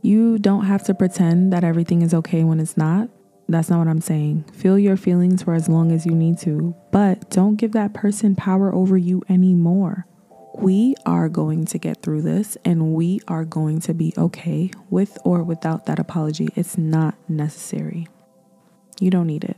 You 0.01 0.39
don't 0.39 0.65
have 0.65 0.83
to 0.85 0.95
pretend 0.95 1.53
that 1.53 1.63
everything 1.63 2.01
is 2.01 2.15
okay 2.15 2.43
when 2.43 2.59
it's 2.59 2.75
not. 2.75 3.09
That's 3.47 3.69
not 3.69 3.77
what 3.77 3.87
I'm 3.87 4.01
saying. 4.01 4.45
Feel 4.51 4.79
your 4.79 4.97
feelings 4.97 5.43
for 5.43 5.53
as 5.53 5.69
long 5.69 5.91
as 5.91 6.03
you 6.07 6.15
need 6.15 6.39
to, 6.39 6.73
but 6.91 7.29
don't 7.29 7.57
give 7.57 7.73
that 7.73 7.93
person 7.93 8.35
power 8.35 8.73
over 8.73 8.97
you 8.97 9.21
anymore. 9.29 10.07
We 10.55 10.95
are 11.05 11.29
going 11.29 11.65
to 11.65 11.77
get 11.77 12.01
through 12.01 12.23
this 12.23 12.57
and 12.65 12.95
we 12.95 13.21
are 13.27 13.45
going 13.45 13.81
to 13.81 13.93
be 13.93 14.15
okay 14.17 14.71
with 14.89 15.19
or 15.23 15.43
without 15.43 15.85
that 15.85 15.99
apology. 15.99 16.49
It's 16.55 16.75
not 16.75 17.13
necessary. 17.29 18.07
You 18.99 19.11
don't 19.11 19.27
need 19.27 19.43
it. 19.43 19.57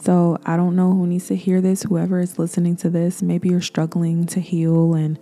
So 0.00 0.38
I 0.46 0.56
don't 0.56 0.76
know 0.76 0.92
who 0.92 1.06
needs 1.06 1.28
to 1.28 1.36
hear 1.36 1.60
this. 1.60 1.82
Whoever 1.82 2.20
is 2.20 2.38
listening 2.38 2.76
to 2.76 2.88
this, 2.88 3.22
maybe 3.22 3.50
you're 3.50 3.60
struggling 3.60 4.24
to 4.26 4.40
heal 4.40 4.94
and 4.94 5.18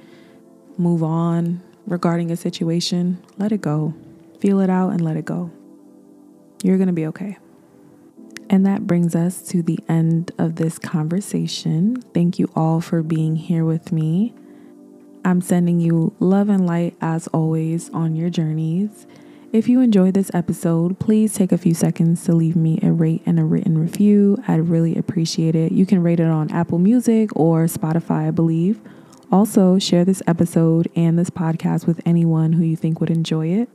move 0.77 1.03
on 1.03 1.61
regarding 1.87 2.31
a 2.31 2.37
situation. 2.37 3.23
Let 3.39 3.51
it 3.51 3.61
go. 3.61 3.95
Feel 4.41 4.61
it 4.61 4.71
out 4.71 4.91
and 4.91 5.01
let 5.01 5.17
it 5.17 5.25
go. 5.25 5.51
You're 6.63 6.77
going 6.77 6.89
to 6.89 6.93
be 6.93 7.07
okay. 7.07 7.39
And 8.49 8.65
that 8.67 8.87
brings 8.87 9.15
us 9.15 9.43
to 9.49 9.63
the 9.63 9.79
end 9.89 10.31
of 10.39 10.57
this 10.57 10.79
conversation. 10.79 12.01
Thank 12.15 12.39
you 12.39 12.51
all 12.55 12.81
for 12.81 13.03
being 13.03 13.37
here 13.37 13.65
with 13.65 13.93
me. 13.93 14.33
I'm 15.25 15.41
sending 15.41 15.81
you 15.81 16.15
love 16.21 16.49
and 16.49 16.67
light 16.67 16.97
as 17.01 17.27
always 17.29 17.91
on 17.91 18.15
your 18.15 18.31
journeys. 18.31 19.07
If 19.51 19.67
you 19.67 19.81
enjoyed 19.81 20.13
this 20.13 20.31
episode, 20.35 20.99
please 20.99 21.33
take 21.33 21.53
a 21.53 21.59
few 21.59 21.73
seconds 21.73 22.23
to 22.25 22.35
leave 22.35 22.55
me 22.55 22.79
a 22.83 22.93
rate 22.93 23.23
and 23.25 23.41
a 23.41 23.45
written 23.45 23.79
review. 23.79 24.37
I'd 24.47 24.69
really 24.69 24.95
appreciate 24.95 25.57
it. 25.57 25.73
You 25.73 25.87
can 25.87 26.03
rate 26.03 26.21
it 26.21 26.27
on 26.27 26.51
Apple 26.51 26.79
Music 26.79 27.35
or 27.35 27.65
Spotify, 27.65 28.29
I 28.29 28.31
believe. 28.31 28.79
Also, 29.33 29.79
share 29.79 30.05
this 30.05 30.23
episode 30.27 30.91
and 30.95 31.19
this 31.19 31.31
podcast 31.31 31.87
with 31.87 32.03
anyone 32.05 32.53
who 32.53 32.63
you 32.63 32.77
think 32.77 33.01
would 33.01 33.09
enjoy 33.09 33.47
it. 33.47 33.71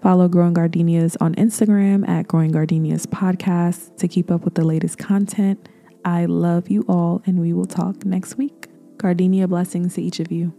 Follow 0.00 0.28
Growing 0.28 0.54
Gardenias 0.54 1.14
on 1.20 1.34
Instagram 1.34 2.08
at 2.08 2.26
Growing 2.26 2.50
Gardenias 2.50 3.04
Podcast 3.04 3.98
to 3.98 4.08
keep 4.08 4.30
up 4.30 4.46
with 4.46 4.54
the 4.54 4.64
latest 4.64 4.96
content. 4.96 5.68
I 6.06 6.24
love 6.24 6.70
you 6.70 6.86
all, 6.88 7.20
and 7.26 7.38
we 7.38 7.52
will 7.52 7.66
talk 7.66 8.06
next 8.06 8.36
week. 8.38 8.68
Gardenia 8.96 9.46
blessings 9.46 9.96
to 9.96 10.02
each 10.02 10.20
of 10.20 10.32
you. 10.32 10.54